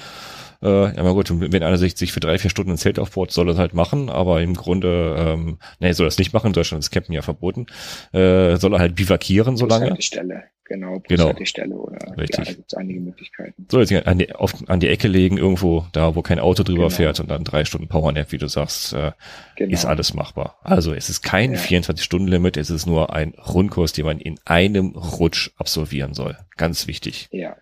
Äh, 0.63 0.96
ja, 0.96 1.04
mal 1.04 1.13
gut, 1.13 1.30
wenn 1.30 1.62
einer 1.62 1.78
sich, 1.78 2.12
für 2.12 2.19
drei, 2.19 2.39
vier 2.39 2.50
Stunden 2.50 2.72
ein 2.72 2.78
Zelt 2.78 2.98
aufbaut, 2.98 3.32
soll 3.32 3.50
er 3.50 3.58
halt 3.58 3.74
machen, 3.74 4.10
aber 4.10 4.41
im 4.41 4.56
Grunde, 4.56 5.15
ähm, 5.17 5.60
nee, 5.80 5.91
soll 5.91 6.08
das 6.08 6.17
nicht 6.17 6.34
machen, 6.34 6.48
in 6.48 6.54
Deutschland 6.54 6.84
ist 6.84 6.89
Campen 6.89 7.13
ja 7.13 7.22
verboten, 7.22 7.67
äh, 8.13 8.56
soll 8.56 8.74
er 8.74 8.80
halt 8.80 8.96
bivakieren 8.96 9.58
so 9.58 9.65
lange. 9.65 10.02
Stelle, 10.02 10.46
genau, 10.65 10.99
Genau. 11.08 11.34
Stelle 11.43 11.76
oder 11.76 12.17
Richtig. 12.17 12.38
ja, 12.39 12.43
da 12.45 12.52
gibt 12.54 12.71
es 12.71 12.78
einige 12.78 12.99
Möglichkeiten. 12.99 13.67
Soll 13.69 13.84
jetzt 13.84 14.08
an 14.08 14.17
die, 14.19 14.34
auf, 14.34 14.54
an 14.67 14.80
die 14.80 14.88
Ecke 14.89 15.08
legen, 15.08 15.38
irgendwo 15.38 15.86
da, 15.93 16.15
wo 16.15 16.21
kein 16.21 16.39
Auto 16.39 16.63
drüber 16.63 16.84
Genau. 16.88 16.95
fährt 16.95 17.19
und 17.19 17.30
dann 17.30 17.43
drei 17.43 17.65
Stunden 17.65 17.88
Powernap, 17.88 18.32
wie 18.32 18.38
du 18.38 18.47
sagst, 18.47 18.93
äh, 18.93 19.12
Genau. 19.56 19.73
ist 19.73 19.86
alles 19.86 20.13
machbar. 20.13 20.58
Also 20.63 20.93
es 20.93 21.10
ist 21.10 21.21
kein 21.21 21.54
Ja. 21.54 21.60
24-Stunden-Limit, 21.60 22.58
es 22.58 22.69
ist 22.69 22.86
nur 22.86 23.13
ein 23.13 23.34
Rundkurs, 23.34 23.93
den 23.93 24.06
man 24.06 24.19
in 24.19 24.39
einem 24.45 24.91
Rutsch 24.95 25.52
absolvieren 25.58 26.13
soll. 26.13 26.38
Ganz 26.58 26.88
wichtig. 26.88 27.28
Ja. 27.32 27.56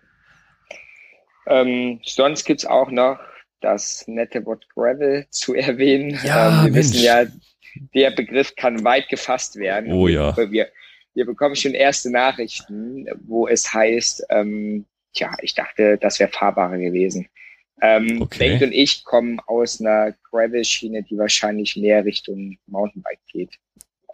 Ähm, 1.46 2.00
sonst 2.04 2.44
gibt's 2.44 2.64
auch 2.64 2.90
noch 2.90 3.18
das 3.60 4.06
nette 4.06 4.44
Wort 4.46 4.66
Gravel 4.74 5.26
zu 5.30 5.54
erwähnen. 5.56 6.18
Ja, 6.24 6.48
ähm, 6.48 6.54
wir 6.66 6.72
Mensch. 6.72 6.76
wissen 6.76 7.02
ja, 7.04 7.24
der 7.94 8.10
Begriff 8.10 8.54
kann 8.54 8.84
weit 8.84 9.08
gefasst 9.08 9.56
werden. 9.56 9.92
Oh 9.92 10.06
ja. 10.08 10.36
Wir, 10.36 10.68
wir 11.14 11.26
bekommen 11.26 11.56
schon 11.56 11.74
erste 11.74 12.10
Nachrichten, 12.10 13.06
wo 13.24 13.46
es 13.48 13.72
heißt, 13.72 14.26
ähm, 14.30 14.86
tja, 15.12 15.30
ich 15.42 15.54
dachte, 15.54 15.98
das 15.98 16.18
wäre 16.20 16.30
fahrbarer 16.30 16.78
gewesen. 16.78 17.28
Ähm, 17.82 18.22
Okay. 18.22 18.38
Bengt 18.50 18.62
und 18.62 18.72
ich 18.72 19.04
kommen 19.04 19.40
aus 19.46 19.80
einer 19.80 20.14
Gravel-Schiene, 20.30 21.02
die 21.02 21.18
wahrscheinlich 21.18 21.76
mehr 21.76 22.04
Richtung 22.04 22.56
Mountainbike 22.66 23.20
geht. 23.30 23.58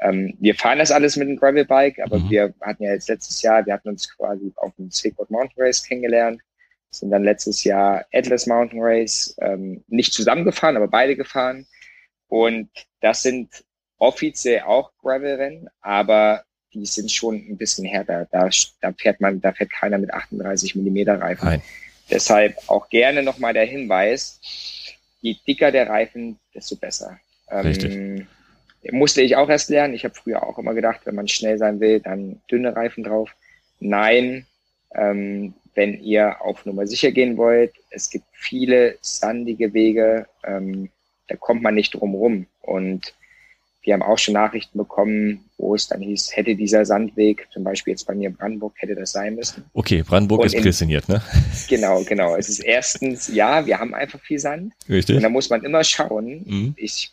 Ähm, 0.01 0.35
wir 0.41 0.55
fahren 0.55 0.79
das 0.79 0.91
alles 0.91 1.17
mit 1.17 1.29
dem 1.29 1.37
Gravelbike, 1.37 1.99
aber 2.01 2.19
Mhm. 2.19 2.31
wir 2.31 2.55
hatten 2.63 2.85
ja 2.85 2.93
jetzt 2.93 3.09
letztes 3.09 3.43
Jahr, 3.43 3.67
wir 3.67 3.75
hatten 3.75 3.89
uns 3.89 4.09
quasi 4.17 4.53
auf 4.57 4.75
dem 4.77 4.91
Sleepboard 4.91 5.31
Mountain 5.31 5.63
Race 5.63 5.83
kennengelernt, 5.83 6.41
sind 6.91 7.11
dann 7.11 7.25
letztes 7.25 7.65
Jahr 7.65 8.07
Atlas 8.13 8.47
Mountain 8.47 8.81
Race 8.81 9.37
ähm, 9.43 9.85
nicht 9.89 10.13
zusammengefahren, 10.15 10.77
aber 10.77 10.89
beide 10.89 11.17
gefahren. 11.17 11.67
Und 12.29 12.71
das 13.01 13.23
sind 13.23 13.65
offiziell 13.99 14.61
auch 14.63 14.93
Gravel-Rennen, 15.03 15.69
aber 15.81 16.45
die 16.81 16.87
sind 16.87 17.11
schon 17.11 17.37
ein 17.37 17.57
bisschen 17.57 17.85
härter. 17.85 18.27
Da, 18.31 18.49
da 18.81 18.93
fährt 18.93 19.21
man, 19.21 19.41
da 19.41 19.53
fährt 19.53 19.71
keiner 19.71 19.99
mit 19.99 20.13
38 20.13 20.75
Millimeter 20.77 21.21
Reifen. 21.21 21.49
Nein. 21.49 21.63
Deshalb 22.11 22.57
auch 22.69 22.89
gerne 22.89 23.23
nochmal 23.23 23.53
der 23.53 23.67
Hinweis, 23.67 24.41
je 25.21 25.37
dicker 25.47 25.71
der 25.71 25.89
Reifen, 25.89 26.39
desto 26.55 26.77
besser. 26.77 27.19
Richtig. 27.51 27.95
Ähm, 27.95 28.27
musste 28.91 29.23
ich 29.23 29.37
auch 29.37 29.49
erst 29.49 29.71
lernen. 29.71 29.95
Ich 29.95 30.05
habe 30.05 30.15
früher 30.15 30.43
auch 30.47 30.59
immer 30.59 30.75
gedacht, 30.75 31.01
wenn 31.05 31.15
man 31.15 31.29
schnell 31.29 31.59
sein 31.59 31.81
will, 31.81 32.01
dann 32.01 32.41
dünne 32.51 32.75
Reifen 32.75 33.05
drauf. 33.05 33.35
Nein, 33.81 34.47
ähm, 34.95 35.55
wenn 35.75 36.01
ihr 36.01 36.43
auf 36.43 36.65
Nummer 36.65 36.87
sicher 36.87 37.13
gehen 37.13 37.37
wollt, 37.37 37.73
es 37.91 38.11
gibt 38.11 38.25
viele 38.33 38.99
sandige 39.01 39.73
Wege, 39.75 40.27
ähm, 40.45 40.91
da 41.29 41.37
kommt 41.37 41.63
man 41.63 41.75
nicht 41.75 41.95
drum 41.95 42.15
rum. 42.15 42.47
Und 42.63 43.15
wir 43.89 43.95
haben 43.95 44.03
auch 44.03 44.19
schon 44.19 44.35
Nachrichten 44.35 44.77
bekommen, 44.77 45.47
wo 45.57 45.75
es 45.75 45.89
dann 45.89 46.03
hieß, 46.03 46.37
hätte 46.37 46.55
dieser 46.55 46.85
Sandweg, 46.85 47.49
zum 47.51 47.65
Beispiel 47.65 47.93
jetzt 47.93 48.05
bei 48.07 48.15
mir 48.15 48.29
in 48.29 48.37
Brandenburg, 48.37 48.75
hätte 48.77 48.95
das 48.95 49.13
sein 49.13 49.35
müssen. 49.35 49.65
Okay, 49.73 50.03
Brandenburg 50.03 50.41
Und 50.41 50.47
ist 50.49 50.53
in- 50.53 50.61
prädestiniert, 50.61 51.09
ne? 51.09 51.23
Genau, 51.71 52.03
genau. 52.05 52.37
Es 52.37 52.51
ist 52.51 52.59
erstens, 52.59 53.29
ja, 53.29 53.65
wir 53.65 53.79
haben 53.79 53.95
einfach 53.95 54.21
viel 54.21 54.39
Sand. 54.39 54.75
Und 54.87 54.95
Richtig. 54.95 55.23
da 55.23 55.31
muss 55.31 55.49
man 55.49 55.65
immer 55.65 55.83
schauen. 55.85 56.43
Mhm. 56.45 56.75
Ich, 56.77 57.13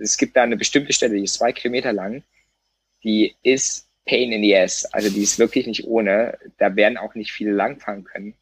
es 0.00 0.16
gibt 0.16 0.36
da 0.36 0.42
eine 0.42 0.56
bestimmte 0.56 0.92
Stelle, 0.92 1.14
die 1.14 1.22
ist 1.22 1.34
zwei 1.34 1.52
Kilometer 1.52 1.92
lang. 1.92 2.24
Die 3.04 3.36
ist 3.44 3.86
pain 4.04 4.32
in 4.32 4.42
the 4.42 4.56
ass. 4.56 4.84
Also 4.86 5.10
die 5.10 5.22
ist 5.22 5.38
wirklich 5.38 5.68
nicht 5.68 5.84
ohne. 5.86 6.36
Da 6.58 6.74
werden 6.74 6.98
auch 6.98 7.14
nicht 7.14 7.30
viele 7.30 7.52
langfahren 7.52 8.02
können. 8.02 8.34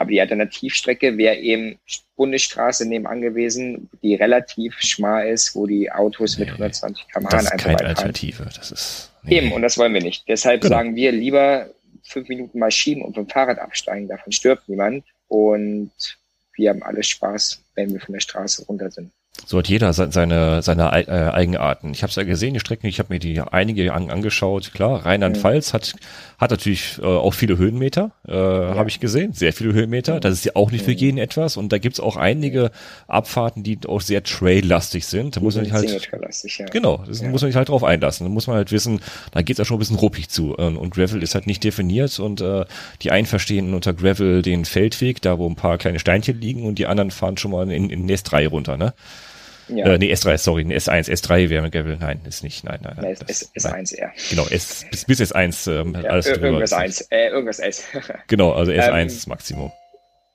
Aber 0.00 0.10
die 0.12 0.20
Alternativstrecke 0.22 1.18
wäre 1.18 1.36
eben 1.36 1.78
Bundesstraße 2.16 2.88
nebenan 2.88 3.20
gewesen, 3.20 3.90
die 4.02 4.14
relativ 4.14 4.74
schmal 4.78 5.28
ist, 5.28 5.54
wo 5.54 5.66
die 5.66 5.92
Autos 5.92 6.38
mit 6.38 6.48
Nee, 6.48 6.52
120 6.54 7.06
km/h 7.08 7.28
Das 7.30 7.44
ist 7.44 7.52
einfach 7.52 7.64
keine. 7.66 7.88
Alternative. 7.88 8.44
Das 8.56 8.72
ist. 8.72 9.12
nee. 9.24 9.36
Eben, 9.36 9.52
und 9.52 9.60
das 9.60 9.76
wollen 9.76 9.92
wir 9.92 10.00
nicht. 10.02 10.26
Deshalb 10.26 10.62
Genau. 10.62 10.74
sagen 10.76 10.96
wir 10.96 11.12
lieber 11.12 11.68
fünf 12.02 12.30
Minuten 12.30 12.58
mal 12.58 12.70
schieben 12.70 13.02
und 13.04 13.14
vom 13.14 13.28
Fahrrad 13.28 13.58
absteigen. 13.58 14.08
Davon 14.08 14.32
stirbt 14.32 14.70
niemand. 14.70 15.04
Und 15.28 15.90
wir 16.54 16.70
haben 16.70 16.82
alles 16.82 17.06
Spaß, 17.08 17.62
wenn 17.74 17.92
wir 17.92 18.00
von 18.00 18.14
der 18.14 18.20
Straße 18.20 18.64
runter 18.64 18.90
sind. 18.90 19.12
So 19.46 19.58
hat 19.58 19.68
jeder 19.68 19.92
se- 19.92 20.10
seine, 20.12 20.60
seine 20.60 20.92
Ei- 20.92 21.02
äh, 21.02 21.30
Eigenarten. 21.30 21.92
Ich 21.92 22.02
habe 22.02 22.10
es 22.10 22.16
ja 22.16 22.24
gesehen, 22.24 22.52
die 22.54 22.60
Strecken, 22.60 22.86
ich 22.88 22.98
habe 22.98 23.12
mir 23.12 23.20
die 23.20 23.40
einige 23.40 23.92
an, 23.94 24.10
angeschaut. 24.10 24.72
Klar, 24.74 25.06
Rheinland-Pfalz 25.06 25.72
hat, 25.72 25.94
hat 26.38 26.50
natürlich 26.50 26.98
äh, 27.00 27.06
auch 27.06 27.32
viele 27.32 27.56
Höhenmeter, 27.56 28.10
äh, 28.28 28.32
habe 28.34 28.88
ich 28.90 29.00
gesehen, 29.00 29.32
sehr 29.32 29.52
viele 29.52 29.72
Höhenmeter. 29.72 30.18
Das 30.20 30.34
ist 30.34 30.44
ja 30.44 30.52
auch 30.56 30.70
nicht 30.72 30.84
für 30.84 30.90
jeden 30.92 31.16
etwas. 31.18 31.56
Und 31.56 31.72
da 31.72 31.78
gibt's 31.78 32.00
auch 32.00 32.16
einige 32.16 32.70
Abfahrten, 33.06 33.62
die 33.62 33.78
auch 33.88 34.00
sehr 34.00 34.22
trail-lastig 34.24 35.06
sind. 35.06 35.36
Da 35.36 35.40
muss 35.40 35.54
man 35.56 35.64
sich 35.64 35.72
halt, 35.74 35.88
ja. 36.58 36.66
genau, 36.66 37.02
das 37.06 37.20
Ja. 37.20 37.28
muss 37.28 37.40
man 37.42 37.50
sich 37.50 37.56
halt 37.56 37.68
drauf 37.70 37.84
einlassen. 37.84 38.26
Da 38.26 38.30
muss 38.30 38.46
man 38.48 38.56
halt 38.56 38.72
wissen, 38.72 39.00
da 39.32 39.42
geht's 39.42 39.58
ja 39.58 39.64
schon 39.64 39.76
ein 39.76 39.80
bisschen 39.80 39.96
ruppig 39.96 40.28
zu. 40.28 40.56
Ähm, 40.58 40.76
Und 40.76 40.92
Gravel 40.94 41.22
ist 41.22 41.34
halt 41.34 41.46
nicht 41.46 41.64
definiert 41.64 42.18
und 42.18 42.40
äh, 42.40 42.64
die 43.02 43.10
einen 43.10 43.26
verstehen 43.26 43.74
unter 43.74 43.94
Gravel 43.94 44.42
den 44.42 44.64
Feldweg, 44.64 45.22
da 45.22 45.38
wo 45.38 45.48
ein 45.48 45.56
paar 45.56 45.78
kleine 45.78 45.98
Steinchen 46.00 46.40
liegen 46.40 46.64
und 46.66 46.78
die 46.78 46.86
anderen 46.86 47.10
fahren 47.12 47.36
schon 47.36 47.52
mal 47.52 47.70
in, 47.70 47.90
in 47.90 48.06
den 48.06 48.16
S3 48.16 48.48
runter, 48.48 48.76
ne? 48.76 48.92
Ja. 49.76 49.86
Äh, 49.86 49.98
nee, 49.98 50.12
S3, 50.12 50.38
sorry, 50.38 50.64
nee, 50.64 50.76
S1, 50.76 51.08
S3 51.10 51.48
wäre 51.50 51.62
mit 51.62 51.72
Gravel. 51.72 51.96
Nein, 51.98 52.20
ist 52.26 52.42
nicht. 52.44 52.64
Nein, 52.64 52.80
nein, 52.82 52.96
das- 53.18 53.42
ist, 53.42 53.50
ist 53.54 53.64
nein. 53.64 53.74
eins 53.74 53.92
eher. 53.92 54.12
Genau, 54.30 54.46
S, 54.48 54.84
bis, 54.90 55.04
bis 55.04 55.20
S1, 55.20 55.70
ähm, 55.80 55.94
Ja, 55.94 56.10
alles 56.10 56.26
drüber. 56.26 56.46
irgendwas 56.46 56.72
ist- 56.72 56.76
eins, 56.78 57.00
äh, 57.10 57.28
irgendwas 57.28 57.58
S. 57.58 57.84
Genau, 58.28 58.52
also 58.52 58.72
S1 58.72 59.00
Ähm, 59.00 59.06
ist 59.06 59.26
Maximum. 59.26 59.72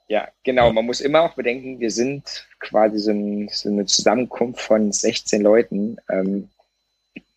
ja, 0.07 0.27
genau. 0.43 0.67
Ja. 0.67 0.73
Man 0.73 0.85
muss 0.85 1.01
immer 1.01 1.21
auch 1.21 1.33
bedenken, 1.35 1.79
wir 1.79 1.91
sind 1.91 2.47
quasi 2.59 2.99
so, 2.99 3.11
ein, 3.11 3.49
so 3.51 3.69
eine 3.69 3.85
Zusammenkunft 3.85 4.61
von 4.61 4.91
16 4.91 5.41
Leuten. 5.41 5.97
Ähm, 6.11 6.49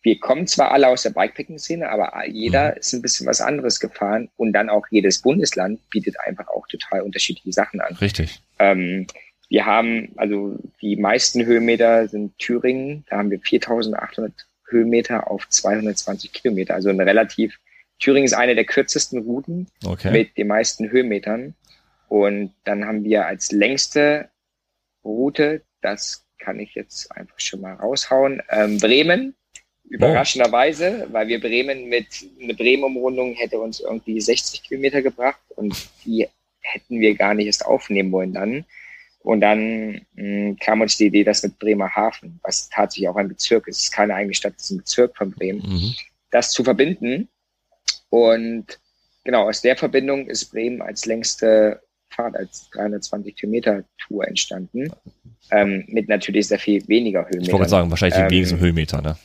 wir 0.01 0.17
kommen 0.19 0.47
zwar 0.47 0.71
alle 0.71 0.87
aus 0.87 1.03
der 1.03 1.09
Bikepacking-Szene, 1.09 1.89
aber 1.89 2.25
jeder 2.27 2.71
Mhm. 2.71 2.77
ist 2.77 2.93
ein 2.93 3.01
bisschen 3.01 3.27
was 3.27 3.41
anderes 3.41 3.79
gefahren 3.81 4.29
und 4.37 4.53
dann 4.53 4.69
auch 4.69 4.85
jedes 4.91 5.21
Bundesland 5.21 5.79
bietet 5.89 6.15
einfach 6.25 6.47
auch 6.47 6.65
total 6.67 7.01
unterschiedliche 7.01 7.51
Sachen 7.51 7.81
an. 7.81 7.95
Richtig. 7.95 8.39
Ähm, 8.59 9.07
wir 9.49 9.65
haben, 9.65 10.13
also 10.15 10.57
die 10.81 10.95
meisten 10.95 11.43
Höhenmeter 11.45 12.07
sind 12.07 12.37
Thüringen, 12.37 13.03
da 13.09 13.17
haben 13.17 13.31
wir 13.31 13.39
4800 13.39 14.31
Höhenmeter 14.67 15.29
auf 15.29 15.49
220 15.49 16.31
Kilometer, 16.31 16.75
also 16.75 16.89
eine 16.89 17.05
relativ, 17.05 17.59
Thüringen 17.97 18.25
ist 18.25 18.33
eine 18.33 18.55
der 18.55 18.65
kürzesten 18.65 19.23
Routen 19.23 19.67
Okay. 19.83 20.11
mit 20.11 20.37
den 20.37 20.47
meisten 20.47 20.89
Höhenmetern. 20.89 21.55
Und 22.07 22.53
dann 22.63 22.85
haben 22.85 23.03
wir 23.03 23.25
als 23.25 23.51
längste 23.51 24.29
Route, 25.03 25.63
das 25.81 26.25
kann 26.37 26.59
ich 26.59 26.75
jetzt 26.75 27.11
einfach 27.11 27.39
schon 27.39 27.61
mal 27.61 27.73
raushauen, 27.73 28.41
ähm, 28.49 28.77
Bremen. 28.77 29.35
Überraschenderweise, 29.89 31.07
weil 31.11 31.27
wir 31.27 31.41
Bremen 31.41 31.89
mit, 31.89 32.05
eine 32.41 32.53
Bremen-Umrundung 32.53 33.33
hätte 33.33 33.59
uns 33.59 33.79
irgendwie 33.79 34.21
60 34.21 34.61
Kilometer 34.63 35.01
gebracht 35.01 35.41
und 35.55 35.75
die 36.05 36.27
hätten 36.61 36.99
wir 36.99 37.15
gar 37.15 37.33
nicht 37.33 37.47
erst 37.47 37.65
aufnehmen 37.65 38.11
wollen 38.11 38.33
dann. 38.33 38.65
Und 39.21 39.41
dann 39.41 40.01
mh, 40.13 40.55
kam 40.61 40.81
uns 40.81 40.97
die 40.97 41.07
Idee, 41.07 41.23
das 41.23 41.43
mit 41.43 41.59
Bremerhaven, 41.59 42.39
was 42.43 42.69
tatsächlich 42.69 43.09
auch 43.09 43.17
ein 43.17 43.27
Bezirk 43.27 43.67
ist, 43.67 43.77
es 43.77 43.83
ist 43.85 43.91
keine 43.91 44.15
eigene 44.15 44.33
Stadt, 44.33 44.53
es 44.57 44.65
ist 44.65 44.71
ein 44.71 44.77
Bezirk 44.77 45.15
von 45.17 45.31
Bremen, 45.31 45.59
Mhm. 45.61 45.93
das 46.31 46.51
zu 46.51 46.63
verbinden. 46.63 47.27
Und 48.09 48.79
genau, 49.23 49.47
aus 49.49 49.61
der 49.61 49.75
Verbindung 49.75 50.27
ist 50.27 50.51
Bremen 50.51 50.81
als 50.81 51.05
längste 51.05 51.81
Fahrt, 52.09 52.35
als 52.35 52.69
320 52.71 53.35
Kilometer 53.35 53.83
Tour 53.99 54.27
entstanden. 54.27 54.91
Ähm, 55.51 55.83
mit 55.87 56.07
natürlich 56.09 56.47
sehr 56.47 56.59
viel 56.59 56.87
weniger 56.87 57.27
Ich 57.31 57.51
wollte 57.51 57.69
sagen, 57.69 57.89
wahrscheinlich 57.89 58.19
Ähm, 58.19 58.29
wenigsten 58.29 58.59
Höhenmeter, 58.59 59.01
ne? 59.01 59.17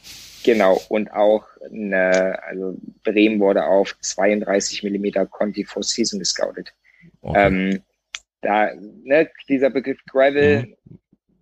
Genau, 0.42 0.80
und 0.90 1.10
auch 1.12 1.46
eine, 1.72 2.38
also 2.42 2.76
Bremen 3.02 3.40
wurde 3.40 3.64
auf 3.64 3.96
32 4.00 4.82
Millimeter 4.82 5.24
Conti 5.24 5.64
Four 5.64 5.82
Season 5.82 6.18
gescoutet. 6.18 6.74
Okay. 7.22 7.46
Ähm, 7.46 7.80
da, 8.44 8.70
ne, 9.02 9.28
dieser 9.48 9.70
Begriff 9.70 9.98
Gravel, 10.06 10.76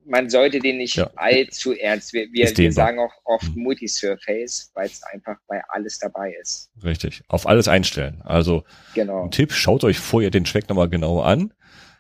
man 0.04 0.28
sollte 0.30 0.58
den 0.58 0.78
nicht 0.78 0.96
Mhm. 0.96 1.02
Ja. 1.04 1.10
allzu 1.16 1.72
ernst. 1.74 2.12
Wir, 2.12 2.26
wir, 2.32 2.56
wir 2.56 2.72
sagen 2.72 2.98
auch 2.98 3.12
oft 3.24 3.54
Mhm. 3.54 3.62
Multisurface, 3.62 4.70
weil 4.74 4.86
es 4.86 5.02
einfach 5.04 5.36
bei 5.46 5.60
alles 5.68 5.98
dabei 5.98 6.34
ist. 6.40 6.70
Richtig. 6.82 7.22
Auf 7.28 7.46
alles 7.46 7.68
einstellen. 7.68 8.20
Also 8.24 8.64
Genau. 8.94 9.24
ein 9.24 9.30
Tipp, 9.30 9.52
schaut 9.52 9.84
euch 9.84 9.98
vorher 9.98 10.30
den 10.30 10.44
Track 10.44 10.68
nochmal 10.68 10.88
genau 10.88 11.20
an. 11.20 11.52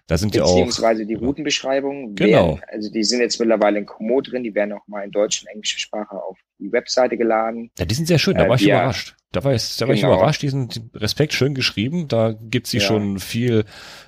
Da 0.08 0.18
sind 0.18 0.34
ja 0.34 0.42
auch. 0.42 0.48
Beziehungsweise 0.54 1.06
die 1.06 1.14
Routenbeschreibungen. 1.14 2.16
Genau. 2.16 2.48
Werden, 2.56 2.60
also 2.68 2.90
die 2.90 3.04
sind 3.04 3.20
jetzt 3.20 3.38
mittlerweile 3.38 3.78
in 3.78 3.86
Komo 3.86 4.20
drin, 4.20 4.42
die 4.42 4.52
werden 4.54 4.72
auch 4.72 4.86
mal 4.88 5.04
in 5.04 5.12
deutsch 5.12 5.42
und 5.42 5.48
englischer 5.48 5.78
Sprache 5.78 6.16
auf 6.20 6.36
die 6.58 6.72
Webseite 6.72 7.16
geladen. 7.16 7.70
Ja, 7.78 7.84
die 7.84 7.94
sind 7.94 8.06
sehr 8.06 8.18
schön, 8.18 8.34
da 8.34 8.46
Äh, 8.46 8.48
war 8.48 8.56
ich 8.56 8.62
wir- 8.66 8.74
überrascht. 8.74 9.14
Da 9.32 9.42
war 9.44 9.54
ich, 9.54 9.76
da 9.78 9.86
war 9.88 9.94
ich 9.94 10.02
Genau. 10.02 10.14
überrascht, 10.14 10.42
die 10.42 10.50
sind 10.50 10.80
Respekt 10.94 11.32
schön 11.32 11.54
geschrieben. 11.54 12.06
Da 12.08 12.32
gibt's 12.38 12.70
sie 12.70 12.78
Ja. 12.78 12.84
schon 12.86 13.18
viel 13.18 13.64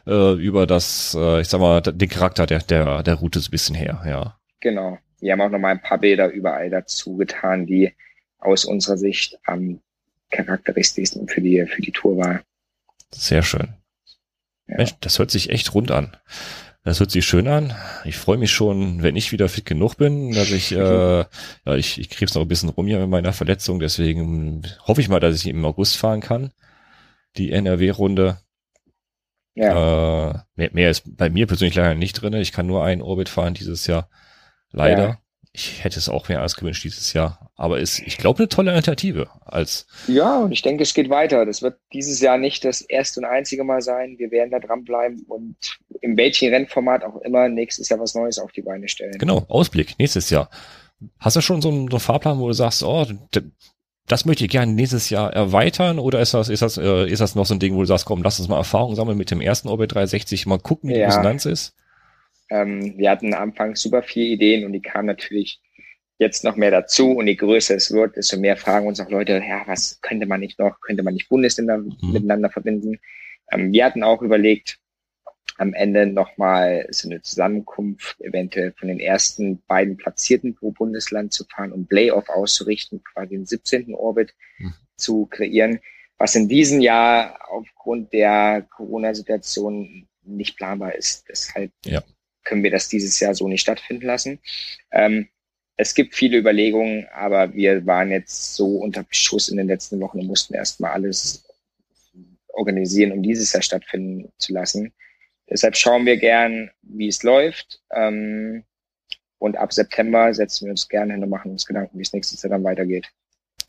äh, 0.06 0.34
über 0.34 0.66
das, 0.66 1.16
äh, 1.18 1.40
ich 1.40 1.48
sag 1.48 1.60
mal, 1.60 1.80
den 1.80 2.08
Charakter 2.08 2.46
der, 2.46 2.58
der, 2.60 3.02
der 3.02 3.14
Route 3.14 3.40
so 3.40 3.48
ein 3.48 3.50
bisschen 3.50 3.74
her, 3.74 4.02
ja. 4.06 4.38
Genau. 4.60 4.98
Wir 5.20 5.32
haben 5.32 5.40
auch 5.40 5.48
nochmal 5.48 5.72
ein 5.72 5.80
paar 5.82 5.98
Bilder 5.98 6.28
überall 6.30 6.68
dazu 6.68 7.16
getan, 7.16 7.66
die 7.66 7.92
aus 8.38 8.66
unserer 8.66 8.98
Sicht 8.98 9.38
am 9.46 9.80
charakteristischsten 10.30 11.26
für 11.28 11.40
die, 11.40 11.64
für 11.66 11.80
die 11.80 11.92
Tour 11.92 12.18
war. 12.18 12.40
Sehr 13.12 13.42
schön. 13.42 13.74
Ja. 14.66 14.76
Mensch, 14.78 14.92
das 15.00 15.18
hört 15.18 15.30
sich 15.30 15.50
echt 15.50 15.74
rund 15.74 15.90
an. 15.90 16.16
Das 16.84 17.00
hört 17.00 17.10
sich 17.10 17.24
schön 17.24 17.48
an. 17.48 17.74
Ich 18.04 18.18
freue 18.18 18.36
mich 18.36 18.52
schon, 18.52 19.02
wenn 19.02 19.16
ich 19.16 19.32
wieder 19.32 19.48
fit 19.48 19.64
genug 19.64 19.96
bin, 19.96 20.32
dass 20.32 20.50
ich, 20.50 20.70
äh, 20.72 20.76
ja, 20.76 21.74
ich, 21.74 21.98
ich 21.98 22.10
krebs 22.10 22.34
noch 22.34 22.42
ein 22.42 22.48
bisschen 22.48 22.68
rum 22.68 22.86
hier 22.86 23.00
mit 23.00 23.08
meiner 23.08 23.32
Verletzung, 23.32 23.80
deswegen 23.80 24.62
hoffe 24.86 25.00
ich 25.00 25.08
mal, 25.08 25.18
dass 25.18 25.36
ich 25.36 25.46
im 25.46 25.64
August 25.64 25.96
fahren 25.96 26.20
kann. 26.20 26.52
Die 27.36 27.52
NRW-Runde. 27.52 28.38
Ja. 29.54 30.30
Äh, 30.30 30.38
mehr, 30.56 30.70
mehr 30.72 30.90
ist 30.90 31.16
bei 31.16 31.30
mir 31.30 31.46
persönlich 31.46 31.74
leider 31.74 31.94
nicht 31.94 32.20
drinne. 32.20 32.40
Ich 32.40 32.52
kann 32.52 32.66
nur 32.66 32.84
einen 32.84 33.02
Orbit 33.02 33.30
fahren 33.30 33.54
dieses 33.54 33.86
Jahr. 33.86 34.10
Leider. 34.70 35.08
Ja 35.08 35.18
ich 35.56 35.84
hätte 35.84 36.00
es 36.00 36.08
auch 36.08 36.28
mehr 36.28 36.42
als 36.42 36.56
gewünscht 36.56 36.82
dieses 36.82 37.12
Jahr. 37.12 37.50
Aber 37.54 37.78
ist, 37.78 38.00
ich 38.00 38.18
glaube, 38.18 38.40
eine 38.40 38.48
tolle 38.48 38.72
Alternative 38.72 39.28
als. 39.44 39.86
Ja, 40.08 40.40
und 40.40 40.50
ich 40.50 40.62
denke, 40.62 40.82
es 40.82 40.94
geht 40.94 41.10
weiter. 41.10 41.46
Das 41.46 41.62
wird 41.62 41.78
dieses 41.92 42.20
Jahr 42.20 42.38
nicht 42.38 42.64
das 42.64 42.80
erste 42.80 43.20
und 43.20 43.26
einzige 43.26 43.62
Mal 43.62 43.80
sein. 43.80 44.16
Wir 44.18 44.32
werden 44.32 44.50
da 44.50 44.58
dranbleiben 44.58 45.24
und 45.28 45.56
in 46.00 46.16
welchem 46.16 46.52
Rennformat 46.52 47.04
auch 47.04 47.20
immer 47.22 47.48
nächstes 47.48 47.88
Jahr 47.88 48.00
was 48.00 48.16
Neues 48.16 48.40
auf 48.40 48.50
die 48.50 48.62
Beine 48.62 48.88
stellen. 48.88 49.16
Genau, 49.16 49.44
Ausblick, 49.48 49.96
nächstes 50.00 50.28
Jahr. 50.28 50.50
Hast 51.20 51.36
du 51.36 51.40
schon 51.40 51.62
so 51.62 51.68
einen, 51.68 51.86
so 51.88 51.96
einen 51.96 52.00
Fahrplan, 52.00 52.40
wo 52.40 52.48
du 52.48 52.52
sagst, 52.52 52.82
oh, 52.82 53.06
das 54.08 54.24
möchte 54.24 54.44
ich 54.44 54.50
gerne 54.50 54.72
nächstes 54.72 55.08
Jahr 55.08 55.32
erweitern 55.32 56.00
oder 56.00 56.20
ist 56.20 56.34
das, 56.34 56.48
ist 56.48 56.62
das, 56.62 56.78
äh, 56.78 57.08
ist 57.08 57.20
das 57.20 57.36
noch 57.36 57.46
so 57.46 57.54
ein 57.54 57.60
Ding, 57.60 57.76
wo 57.76 57.80
du 57.80 57.86
sagst, 57.86 58.06
komm, 58.06 58.24
lass 58.24 58.40
uns 58.40 58.48
mal 58.48 58.56
Erfahrung 58.56 58.96
sammeln 58.96 59.16
mit 59.16 59.30
dem 59.30 59.40
ersten 59.40 59.68
Orbit 59.68 59.94
360, 59.94 60.46
mal 60.46 60.58
gucken, 60.58 60.90
wie 60.90 60.94
ja. 60.94 60.98
die 60.98 61.04
Resonanz 61.04 61.46
ist? 61.46 61.76
Ähm, 62.50 62.94
wir 62.96 63.10
hatten 63.10 63.34
am 63.34 63.42
Anfang 63.42 63.76
super 63.76 64.02
viele 64.02 64.26
Ideen 64.26 64.64
und 64.64 64.72
die 64.72 64.82
kamen 64.82 65.06
natürlich 65.06 65.60
jetzt 66.18 66.44
noch 66.44 66.56
mehr 66.56 66.70
dazu 66.70 67.12
und 67.12 67.26
je 67.26 67.34
größer 67.34 67.74
es 67.74 67.90
wird, 67.90 68.16
desto 68.16 68.38
mehr 68.38 68.56
fragen 68.56 68.86
uns 68.86 69.00
auch 69.00 69.10
Leute, 69.10 69.42
ja, 69.46 69.62
was 69.66 70.00
könnte 70.00 70.26
man 70.26 70.40
nicht 70.40 70.58
noch, 70.58 70.80
könnte 70.80 71.02
man 71.02 71.14
nicht 71.14 71.28
Bundesländer 71.28 71.78
mhm. 71.78 71.96
miteinander 72.00 72.50
verbinden? 72.50 73.00
Ähm, 73.50 73.72
wir 73.72 73.84
hatten 73.84 74.02
auch 74.02 74.22
überlegt, 74.22 74.78
am 75.56 75.72
Ende 75.72 76.06
nochmal 76.06 76.86
so 76.90 77.08
eine 77.08 77.22
Zusammenkunft 77.22 78.20
eventuell 78.20 78.72
von 78.72 78.88
den 78.88 78.98
ersten 78.98 79.62
beiden 79.68 79.96
Platzierten 79.96 80.54
pro 80.54 80.72
Bundesland 80.72 81.32
zu 81.32 81.44
fahren 81.44 81.72
und 81.72 81.88
Playoff 81.88 82.28
auszurichten, 82.28 83.02
quasi 83.04 83.36
den 83.36 83.46
17. 83.46 83.94
Orbit 83.94 84.34
mhm. 84.58 84.74
zu 84.96 85.26
kreieren, 85.26 85.78
was 86.18 86.34
in 86.34 86.48
diesem 86.48 86.80
Jahr 86.80 87.38
aufgrund 87.48 88.12
der 88.12 88.66
Corona-Situation 88.70 90.08
nicht 90.24 90.56
planbar 90.56 90.94
ist. 90.94 91.28
Deshalb 91.28 91.70
ja 91.84 92.02
können 92.44 92.62
wir 92.62 92.70
das 92.70 92.88
dieses 92.88 93.18
Jahr 93.20 93.34
so 93.34 93.48
nicht 93.48 93.62
stattfinden 93.62 94.06
lassen. 94.06 94.38
Ähm, 94.92 95.28
es 95.76 95.94
gibt 95.94 96.14
viele 96.14 96.38
Überlegungen, 96.38 97.08
aber 97.12 97.52
wir 97.54 97.84
waren 97.86 98.10
jetzt 98.10 98.54
so 98.54 98.78
unter 98.78 99.02
Beschuss 99.02 99.48
in 99.48 99.56
den 99.56 99.66
letzten 99.66 100.00
Wochen 100.00 100.20
und 100.20 100.26
mussten 100.26 100.54
erstmal 100.54 100.92
alles 100.92 101.44
organisieren, 102.48 103.12
um 103.12 103.22
dieses 103.22 103.52
Jahr 103.52 103.62
stattfinden 103.62 104.32
zu 104.38 104.52
lassen. 104.52 104.92
Deshalb 105.50 105.76
schauen 105.76 106.06
wir 106.06 106.16
gern, 106.16 106.70
wie 106.82 107.08
es 107.08 107.22
läuft. 107.22 107.82
Ähm, 107.92 108.64
und 109.38 109.56
ab 109.56 109.72
September 109.72 110.32
setzen 110.32 110.66
wir 110.66 110.70
uns 110.70 110.88
gerne 110.88 111.14
hin 111.14 111.22
und 111.22 111.28
machen 111.28 111.50
uns 111.50 111.66
Gedanken, 111.66 111.98
wie 111.98 112.02
es 112.02 112.12
nächstes 112.12 112.42
Jahr 112.42 112.50
dann 112.50 112.64
weitergeht. 112.64 113.10